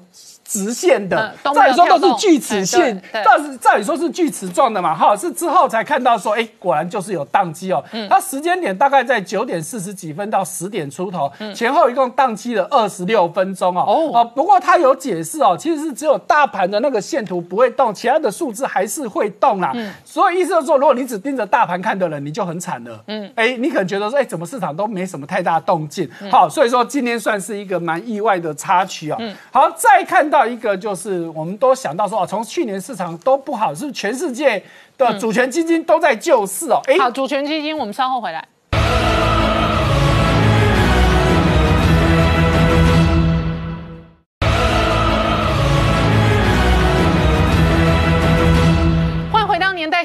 [0.45, 7.83] 直线的，照理说都是锯齿线，但是照理说是锯齿状的嘛，哈，是之后才看到说，哎，果然就是有宕机哦。
[8.09, 14.11] 它时间点大概在九点四十几分到十点出头，前后一共宕机了二十六分钟哦。
[14.13, 19.73] 哦，不过它有解释哦，其实是只有大盘的那个线图不会动，其他的数字还是会动啦。
[20.03, 23.01] 所以意思就是说，如果你只盯着大盘看的人，你就很惨了。
[23.07, 26.09] 嗯，哎，你可能觉得说，哎，怎么市场都没什么太大动静？
[26.29, 29.17] 好，所以说今天算是一个蛮意外的插曲哦。
[29.51, 30.43] 好，再看到。
[30.53, 34.61] 一个就是我们都想到说哦，从去年市场都不好，是全世界
[34.97, 36.79] 的主权基金都在救市哦？
[36.85, 38.45] 哎，好，主权基金，我们稍后回来。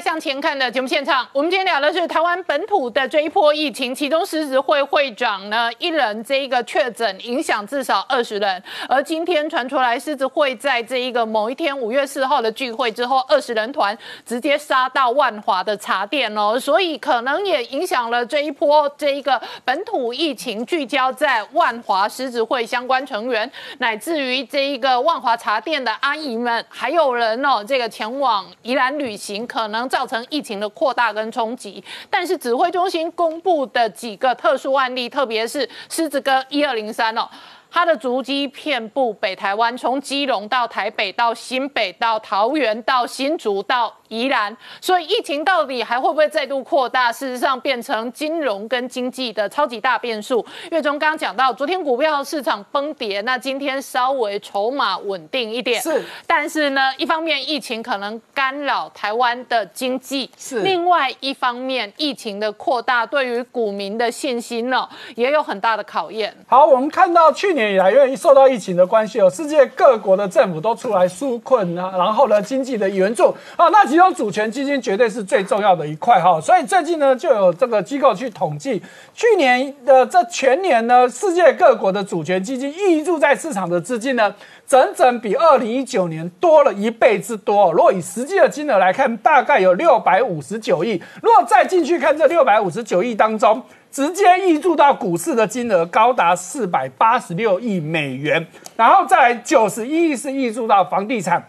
[0.09, 0.57] 向前看。
[0.57, 8.61] 的节目现场，我们今天聊的是台湾本土的这一波疫情，其中狮子会会长呢一人这一个确诊，影响至少二十人。
[8.89, 13.95] 而今天传出来，狮子会在这一个某一天五月四号的聚会之后，二十人团
[14.25, 31.83] 直接杀到万华的茶店哦，所以可能也影响了这一波这一个本土疫情聚焦在万华狮子会相关成员，乃至于这一个万华茶店的阿姨们，还有人哦，这个前往宜兰旅行，可能在造成疫情的扩大跟冲击。
[32.09, 37.27] 但是指挥中心公布的几个特殊案例，特别是狮子哥一二零三哦。
[37.69, 44.55] 它的足迹遍布北台湾，从基隆到台北，到新北，到桃园，到新竹，到宜兰。
[44.81, 47.11] 所以疫情到底还会不会再度扩大？
[47.11, 50.45] 事实上，变成金融跟经济的超级大变数。
[50.71, 55.81] 月中刚刚讲到，昨天股票市场崩跌，那今天稍微筹码稳定一点。
[55.81, 66.35] 是，但是呢，一方面疫情可能干扰台湾的经济，是另外一方面疫情的扩大对于股民的信心呢，也有很大的考验。
[66.47, 76.39] 好，我们看到去年以来，因为受到疫情的关系哦，世界各国的政府都出来纾困啊，然后呢，经济的援助啊，那其中主权基金绝对是最重要的一块哈。
[76.41, 78.81] 所以最近呢，就有这个机构去统计，
[79.13, 84.33] 去年的这全年呢，世界各国的主权基金挹注在市场的资金呢，
[84.65, 87.71] 整整比二零一九年多了一倍之多。
[87.71, 91.01] 如果以实际的金额来看，大概有六百五十九亿。
[91.21, 98.45] 如果再进去看这六百五十九亿当中，直接溢注到股市的金额高达四百八十六亿美元，
[98.75, 101.43] 然后再来九十一亿是溢注到房地产。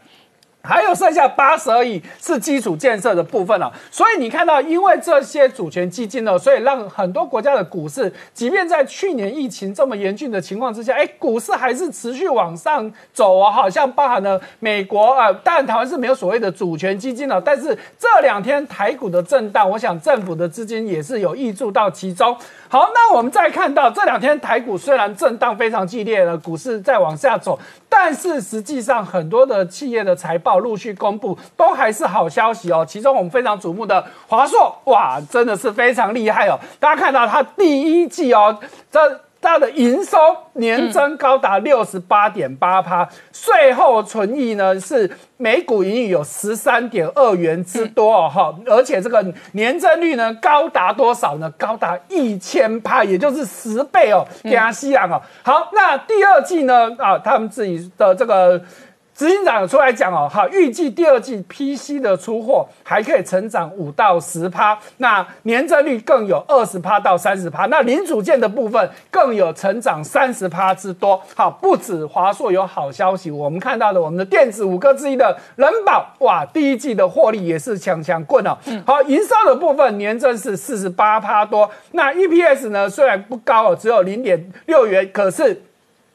[0.63, 22.37] 还有剩下八十而已是基础建设的部分了、所以你看到，因为这些主权基金呢，所以让很多国家的股市，即便在去年疫情这么严峻的情况之下，哎，股市还是持续往上走啊，好像包含了美国啊、当然台湾是没有所谓的主权基金了，但是这两天台股的震荡，我想政府的资金也是有挹注到其中。
[22.73, 27.59] 好，那我们再看到这两天台股虽然震荡非常激烈了，股市在往下走，
[27.89, 32.87] 但是实际上很多的企业的财报陆续公布，都还是好消息哦。
[32.89, 36.57] 其中我们非常瞩目的华硕，哇，真的是非常厉害哦。
[36.79, 38.57] 大家看到它第一季哦，
[38.89, 39.21] 这。
[39.41, 40.19] 它的营收
[40.55, 51.51] 年增高达六十八点八趴，税后存益呢是每股盈余有十三点二元之多哦哈，而且这个年增率呢高达多少呢？
[51.57, 55.21] 高达一千趴，也就是十倍哦，加西洋哦。
[55.43, 58.61] 好，那第二季呢啊，他们自己的这个。
[59.21, 71.21] 执行长有出来讲哦，好，预计第二季 PC 的出货还可以成长五到十趴，那年增率更有二十趴到三十趴，那零组件的部分更有成长三十趴之多。
[71.37, 78.57] 好，不止华硕有好消息，我们看到的我们的电子五哥之一的人保，哇，第一季的获利也是强强棍哦。
[78.87, 85.65] 好，营收的部分年增是四十八趴多，那 EPS 呢虽然不高哦，只有零点六元，可是。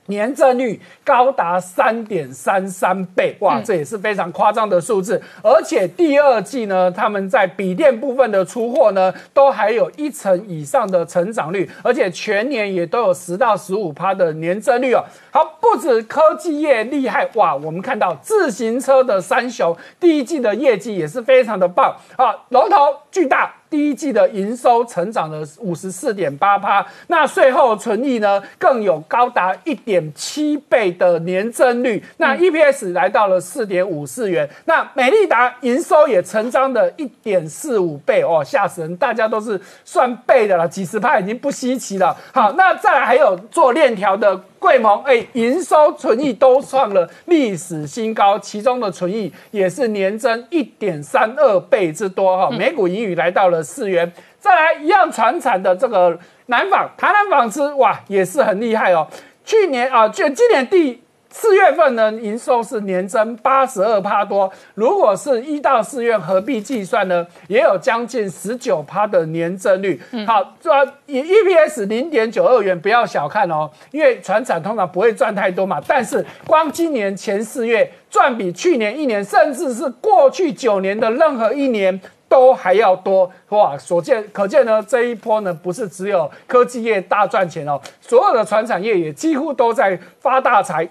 [0.07, 5.21] 年增率高达三点三三倍，哇，这也是非常夸张的数字。
[5.41, 15.03] 而且第二季呢，他们在笔电部分的出货呢，都还有一成以上的成长率，而且全年也都有十到十五趴的年增率哦。
[15.31, 22.77] 好，不止科技业厉害，哇，我们看到自行车的三雄第一季的业绩也是非常的棒啊，龙头
[23.11, 23.53] 巨大。
[23.69, 38.97] 第一季的营收成长了五十四点八趴，那税后存益呢更有高达一点七倍的年增率，那 EPS 来到了四点五四元，那美利达营收也成长的一点四五倍哦，吓死人！
[38.97, 42.15] 大家都是算倍的了，几十趴已经不稀奇了。
[42.33, 44.39] 好，那再来还有做链条的。
[44.57, 54.11] 贵盟哎，营收、存益都创了历史新高，其中的存益也是年增一点三二倍之多哈，每股盈余来到了四元。
[54.39, 59.07] 再来一样传产的这个南纺，台南纺织哇也是很厉害哦，
[59.43, 61.01] 去年啊，就今年第。
[61.37, 64.49] 四月份呢，营收是年增八十二趴多。
[64.75, 70.01] 如果是一到四月合并计算呢，也有将近十九趴的年增率。
[70.25, 70.71] 好，这
[71.05, 75.77] EPS 零点九二元，不要小看哦，因为船产通常不会赚太多嘛。
[75.85, 83.77] 但是光今年前四月赚比去年一年，甚至是过去九年的任何一年都还要多哇！
[83.77, 90.87] 所见可见呢，这一波呢不是只有科技业大赚钱哦，所有的船产业也几乎都在发大财。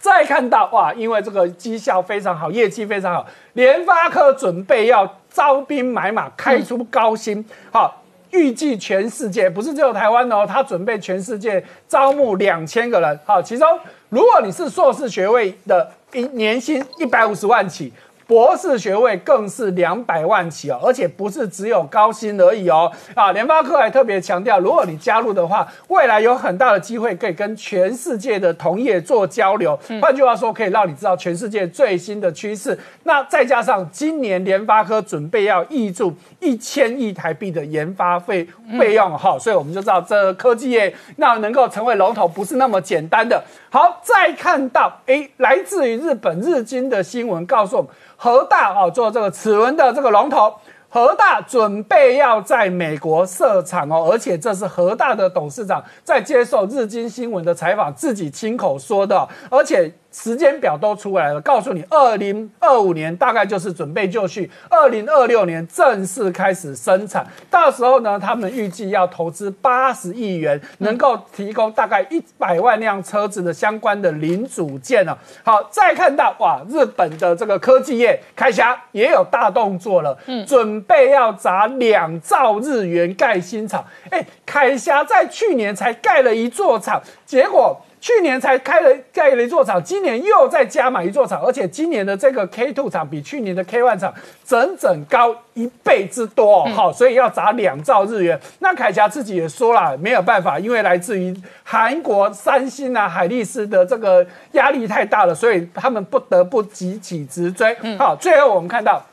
[0.00, 7.44] 再看到哇，因为这个绩效非常好，业绩非常好，联发科准备要招兵买马，开出高薪。
[7.72, 13.18] 好，预计全世界不是只有台湾哦，他准备全世界招募两千个人。
[13.24, 13.66] 好，其中
[14.08, 17.92] 如果你是硕士学位的，一年薪一百五十万起。
[18.28, 22.92] 博士学位更是两百万起哦，而且不是只有高薪而已哦。
[23.14, 29.76] 啊，联发科还特别强调，如果你加入的话，未来有很大的机会可以跟全世界的同业做交流。
[30.02, 32.78] 换句话说，可以让你知道全世界最新的趋势。
[33.04, 38.46] 那再加上今年联发科准备要挹注一千亿台币的研发费
[38.78, 43.42] 费用哈，所以我们就知道这科技业那能够成为龙头不是那么简单的。
[43.70, 50.52] 好，再看到诶，来自于日本日经的新闻告诉我们，和大啊做这个齿轮的这个龙头。
[50.90, 59.92] 和大准备要在美国设厂哦，而且这是和大的董事长在接受日经新闻的采访，自己亲口说的，而且。
[60.20, 67.24] 时间表都出来了，告诉你，二零二五年大概就是准备就绪，二零二六年正式开始生产。
[67.48, 75.16] 到时候呢，他们预计要投资八十亿元，能够提供大概一百万辆车子的相关的零组件呢。
[75.44, 83.84] 好，再看到哇，日本的这个科技业凯霞也有大动作了，嗯，准备要砸两兆日元盖新厂。
[84.10, 87.80] 哎，凯霞在去年才盖了一座厂，结果。
[88.00, 94.14] 去年才开了盖了一座厂，今年又再加买一座厂，而且今年的这个 K two 厂比去年的 K one 厂
[94.44, 98.38] 整整高一倍之多，好，所以要砸两兆日元。
[98.60, 101.34] 那凯霞自己也说了，没有办法，因为来自于
[101.64, 107.76] 韩国三星啊、海力士的这个压力太大了，所以他们不得不急起直追。
[107.98, 109.04] 好，最后我们看到。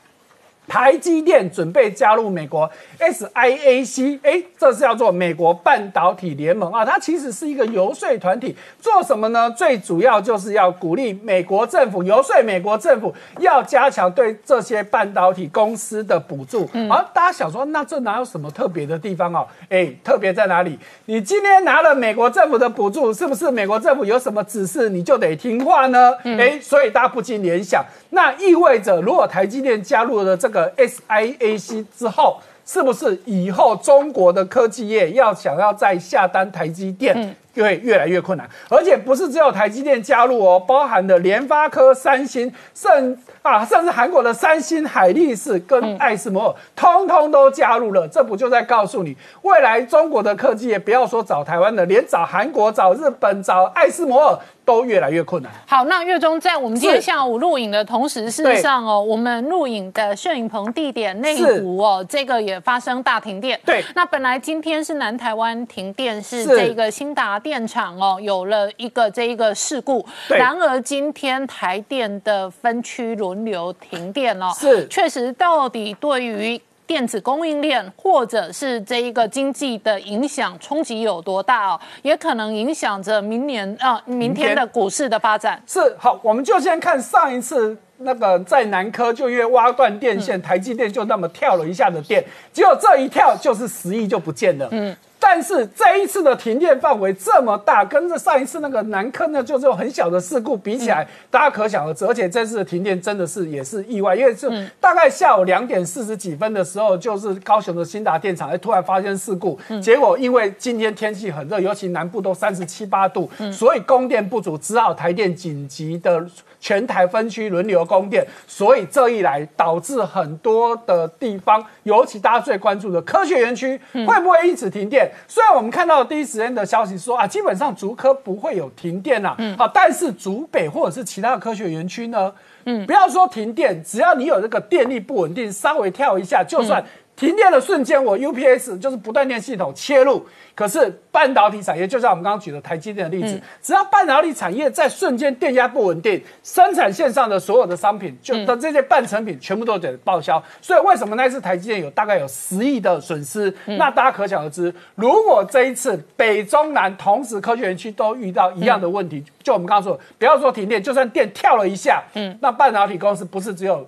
[0.66, 2.68] 台积电准备加入美国
[2.98, 6.84] SIAC，哎，这是叫做美国半导体联盟啊。
[6.84, 9.50] 它其实是一个游说团体，做什么呢？
[9.50, 16.68] 最主要就是要鼓励美国政府游说美国政府要加强对这些半导体公司的补助。
[16.88, 19.46] 好，大家想说，那这哪有什么特别的地方哦？
[19.68, 20.78] 哎，特别在哪里？
[21.06, 26.12] 你今天拿了美国政府的补助，是不是美国政府有什么指示你就得听话呢？
[26.24, 27.84] 哎，所以大家不禁联想，
[28.16, 30.72] 那意味着如果台积电加入了这个。
[30.76, 38.48] SIAC 之后，是不是以后中国的科技业要想要再下单台积电，会越来越困难？
[38.68, 48.06] 而且不是只有台积电加入哦，包含的联发科、三星，甚啊，甚至韩国的三星、海力士跟爱斯摩尔，通通都加入了。
[48.08, 54.38] 这不就在告诉你，未来中国的科技也不要说找台湾的，连找韩国、找日本、找爱斯摩尔。
[54.66, 55.52] 都越来越困难。
[55.64, 63.56] 好，那月中在我们今天下午录影的同时，事实上哦，我们录影的摄影棚地点内湖哦，这个也发生大停电。
[63.64, 70.04] 对，那本来今天是南台湾停电，是这个新达电厂哦，有了一个这一个事故。
[70.28, 74.52] 然而今天台电的分区轮流停电了。
[74.58, 76.60] 是，确实，到底对于。
[76.88, 81.80] 电子供应链或者是这一个经济的影响冲击有多大哦？
[82.02, 85.60] 也可能影响着明年啊，明天的股市的发展。
[85.66, 94.68] 是好，我们就先看上一次那个在南科就因为挖断电线，台积电就那么跳了一下的电，结果这一跳就是十亿就不见了。
[94.70, 94.96] 嗯。
[95.28, 102.06] 但是这一次的停电范围这么大，跟着上一次那个南坑呢，就这种很小的事故比起来，大家可想而知。
[102.06, 104.48] 而且这次的停电真的是也是意外，因为是
[104.78, 109.58] 大概下午两点四十几分的时候，就是高雄的新达电厂，哎，突然发生事故。
[109.82, 116.24] 结果因为今天天气很热，尤其南部都三十七八度，所以供电不足，只好台电紧急的。
[116.58, 125.08] 全台分区轮流供电，所以这一来导致很多的地方，尤其大家最关注的科学园区，会不会因此停电？
[125.28, 132.32] 虽然我们看到第一时间的消息说啊，基本上竹科不会有停电啦，好，但是竹北或者是其他的科学园区呢，
[132.64, 136.84] 嗯，不要说停电，只要你有这个电力不稳定，稍微跳一下，就算。
[137.16, 140.26] 停电的瞬间，我 UPS 就是不断电系统切入。
[140.54, 150.42] 可是半导体产业，就像我们刚刚举的台积电的例子，只要半导体产业在瞬间电压不稳定，生产线上的所有的商品，就的这些半成品全部都得报销。
[150.62, 153.52] 所以为什么那次台积电有大概有十亿的损失？
[153.64, 163.86] 那大家可想而知，如果这一次北中南同时科学园区都遇到一样的问题，就我们刚刚说，不要说停电，就算电跳了一下，嗯，那半导体公司不是只有。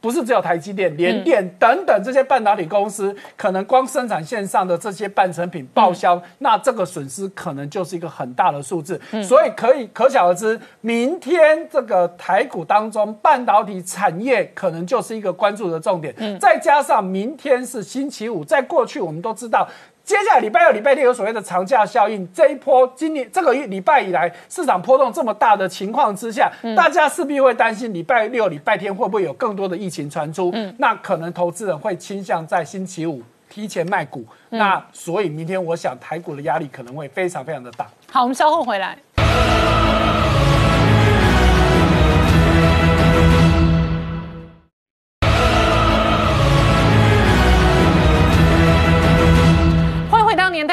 [0.00, 9.00] 不是只有台积电、联电等等这些半导体公司，可能光生产线上的这些半成品报销，那这个损失可能就是一个很大的数字。
[9.22, 16.14] 所以可以可想而知，明天这个台股当中半导体产业可能就是一个关注的重点。
[16.38, 19.68] 再加上明天是星期五，在过去我们都知道。
[20.06, 30.52] 接下来礼拜二、礼拜六有所谓的长假效应，这一波今年这个月礼拜以来市场波动这么大的情况之下，大家势必会担心礼拜六、礼拜天会不会有更多的疫情传出？
[30.54, 33.20] 嗯那可能投资人会倾向在星期五
[33.50, 34.24] 提前卖股。
[34.50, 37.84] 那所以明天我想台股的压力可能会非常非常的大。
[38.12, 38.96] 好，我们稍后回来。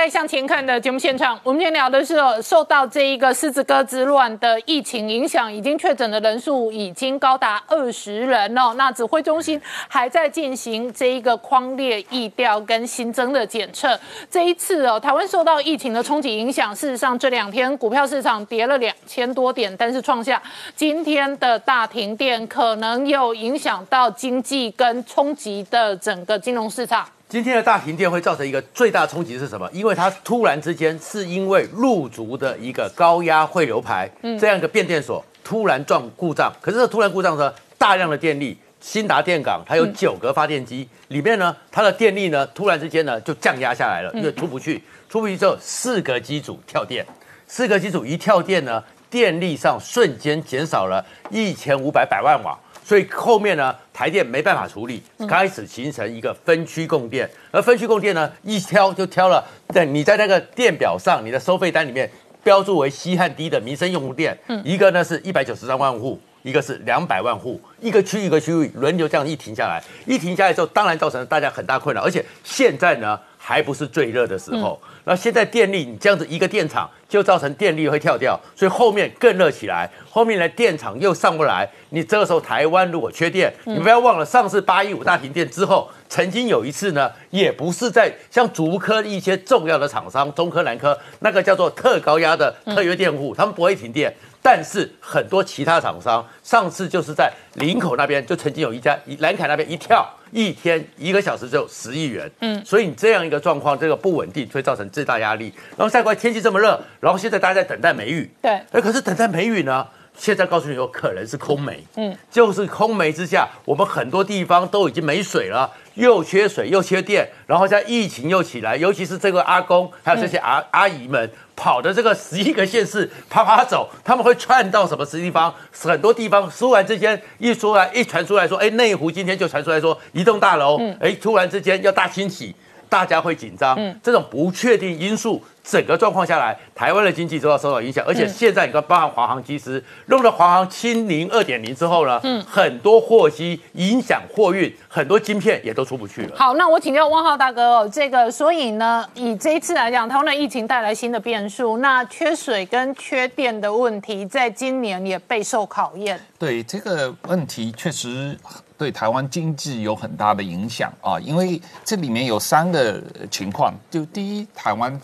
[0.10, 8.74] 前看的节目现场，我们今天聊的是受到这一个狮子哥之乱的疫情影响，已经确诊的人数已经高达二十人哦。
[8.76, 13.98] 那指挥中心还在进行这一个框列疫调跟新增的检测。
[14.30, 20.42] 这一次哦，台湾受到疫情的冲击影响，事实上这两天股票市场跌了两千多点，但是创下
[20.76, 27.08] 今天的大停电，可能又影响到经济跟冲击的整个金融市场。
[27.34, 29.68] 今天的大停电会造成一个最大冲击是什么？
[29.74, 34.08] 因为它突然之间是因为入足的一个高压汇流排，
[34.40, 36.54] 这样一个变电所突然撞故障。
[36.62, 47.04] 可是这突然故障呢，大量的电力，新达电港它有九个发电机，里面呢它的电力呢突然之间呢就降压下来了，因为出不去，出不去之后四个机组跳电，
[47.48, 52.56] 四个机组一跳电呢，电力上瞬间减少了一千五百百万瓦。
[52.84, 62.12] 所以后面呢，台电没办法处理，开始形成一个分区供电，而分区供电呢，一挑就挑了，在你在那个电表上，你的收费单里面
[62.44, 94.16] 标注为稀和低的民生用户电，一个呢是一百九十三万户，一个是两百万户，一个区一个区域轮流这样一停下来，一停下来之后，当然造成了大家很大困扰，而且现在呢还不是最热的时候，那现在电力你这样子一个电厂就造成电力会跳掉，所以后面更热起来，后面的电厂又上不来，你这个时候台湾如果缺电，你不要忘了上次八一五大停电之后，曾经有一次呢，也不是在像竹科一些重要的厂商，中科、南科那个叫做特高压的特约电户，他们不会停电。
[94.44, 102.30] 但是很多其他厂商上次就是在林口那边，就曾经有一家蓝凯那边一跳，一天一个小时就十亿元。
[102.42, 105.54] 嗯，所以你这样一个状况，这个不稳定会造成最大压力。
[105.78, 108.30] 然后再过来天气这么热，然后现在大家在等待梅雨。
[108.42, 109.88] 对，哎，可是等待梅雨呢？
[110.16, 125.54] 现在告诉你有可能是空梅，嗯，就是空梅之下，我们很多地方都已经没水了，又缺水又缺电，然后现在疫情又起来，尤其是这个阿公还有这些阿阿姨们跑的这个十一个县市啪啪走，他们会窜到什么地方？
[125.72, 132.56] 很多地方突然之间一出来一传出来说，哎，内湖今天就传出来说一栋大楼，哎，突然之间要大清洗，
[132.94, 135.44] 大家会紧张，嗯这种不确定因素。
[135.64, 146.36] 整个状况下来，台湾的经济都要受到影响，而且现在你看，包含华航机师弄了华航清零二点零之后呢，嗯，很多货机影响货运，很多晶片也都出不去了。
[146.36, 156.20] 好，那我请教汪浩大哥哦，这个所以呢，以这一次来讲，台湾的疫情带来新的变数，那缺水跟缺电的问题，在今年也备受考验。
[156.38, 158.38] 对这个问题，确实
[158.78, 165.00] 对台湾经济有很大的影响啊，因为这里面有三个情况，就第一，台湾。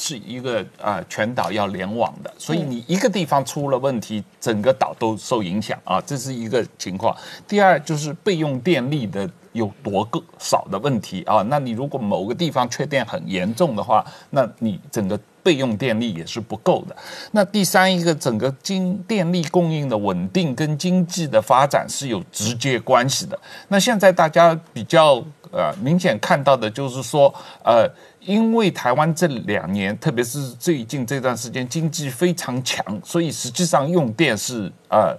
[0.00, 7.16] 是一个呃全岛要联网的，所以你一个地方出了问题，整个岛都受影响啊，这是一个情况。
[7.48, 15.18] 第二就是备用电力的有多个少的问题啊，那你如果某个地方缺电很严重的话，那你整个
[15.48, 16.94] 备用电力也是不够的。
[17.32, 23.38] 那第三一个整个经电力供应的稳定跟经济的发展是有直接关系的。
[23.68, 27.34] 那现在大家比较呃明显看到的就是说
[27.64, 27.88] 呃。
[28.20, 35.16] 因为台湾这两年，特别是最近这段时间，经济非常强，所以实际上用电是呃。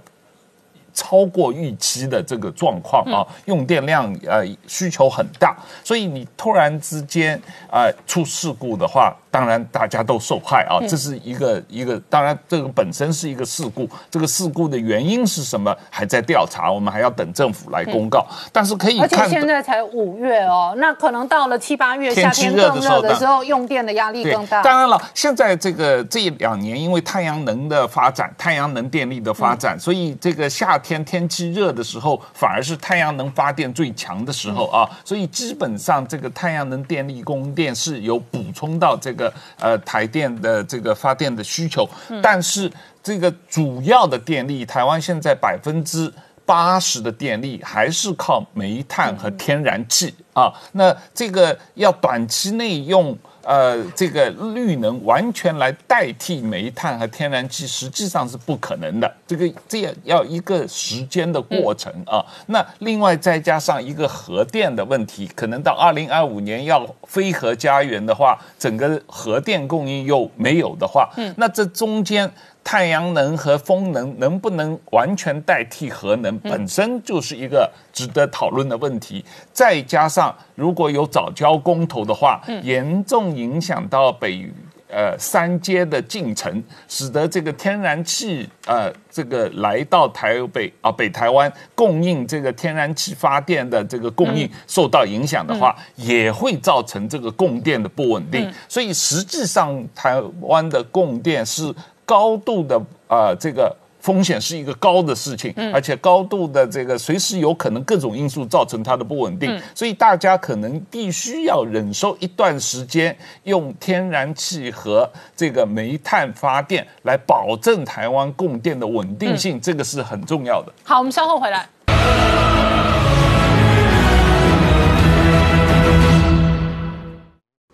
[0.91, 7.39] 超过预期的这个状况啊，用电量呃需求很大，所以你突然之间
[7.71, 18.25] 呃出事故的话，当然大家都受害啊，这是一个一个，当然这个本身是一个事故，这个事故的原因是什么还在调查，我们还要等政府来公告。
[18.51, 24.63] 但是可以，而且现在才五月哦，那可能到了七八月夏天更热的时候，用电的压力更大。
[24.63, 30.79] 当然了，现在这个这两年因为太阳能的发展，太阳能电力的发展，所以这个夏。
[30.79, 39.18] 天天气热的时候，反而是太阳能发电最强的时候啊，所以基本上这个太阳能电力供电是有补充到这个
[39.59, 41.89] 呃台电的这个发电的需求，
[42.21, 42.71] 但是
[43.01, 46.11] 这个主要的电力，台湾现在百分之
[46.45, 53.17] 八十的电力还是靠煤炭和天然气啊，那这个要短期内用。
[53.43, 59.11] 呃，这个绿能完全来代替煤炭和天然气，实际上是不可能的。
[59.25, 62.23] 这个这样要一个时间的过程啊。
[62.47, 72.31] 那另外再加上一个核电的问题，可能到二零二五年要非核家园的话，整个核电供应又没有的话，那这中间。
[72.63, 79.25] 太阳能和风能能不能完全代替核能，本身就是一个值得讨论的问题。
[79.51, 84.51] 再加上如果有早交公投的话，严重影响到北
[84.91, 98.51] 呃三阶的进程，使得这个天然气呃这个来到台北啊北台湾供应这个天然气发电的这个供应受到影响的话，也会造成这个供电的不稳定。
[98.67, 101.73] 所以实际上台湾的供电是
[102.09, 103.75] 高度的呃这个。
[104.01, 113.13] 风险是一个高的事情，而且高度的这个随时有可能各种因素造成它的不稳定，所以大家可能必须要忍受一段时间
[113.43, 120.71] 用天然气和这个煤炭发电来保证台湾供电的稳定性，这个是很重要的。
[120.85, 121.67] 好，我们稍后回来。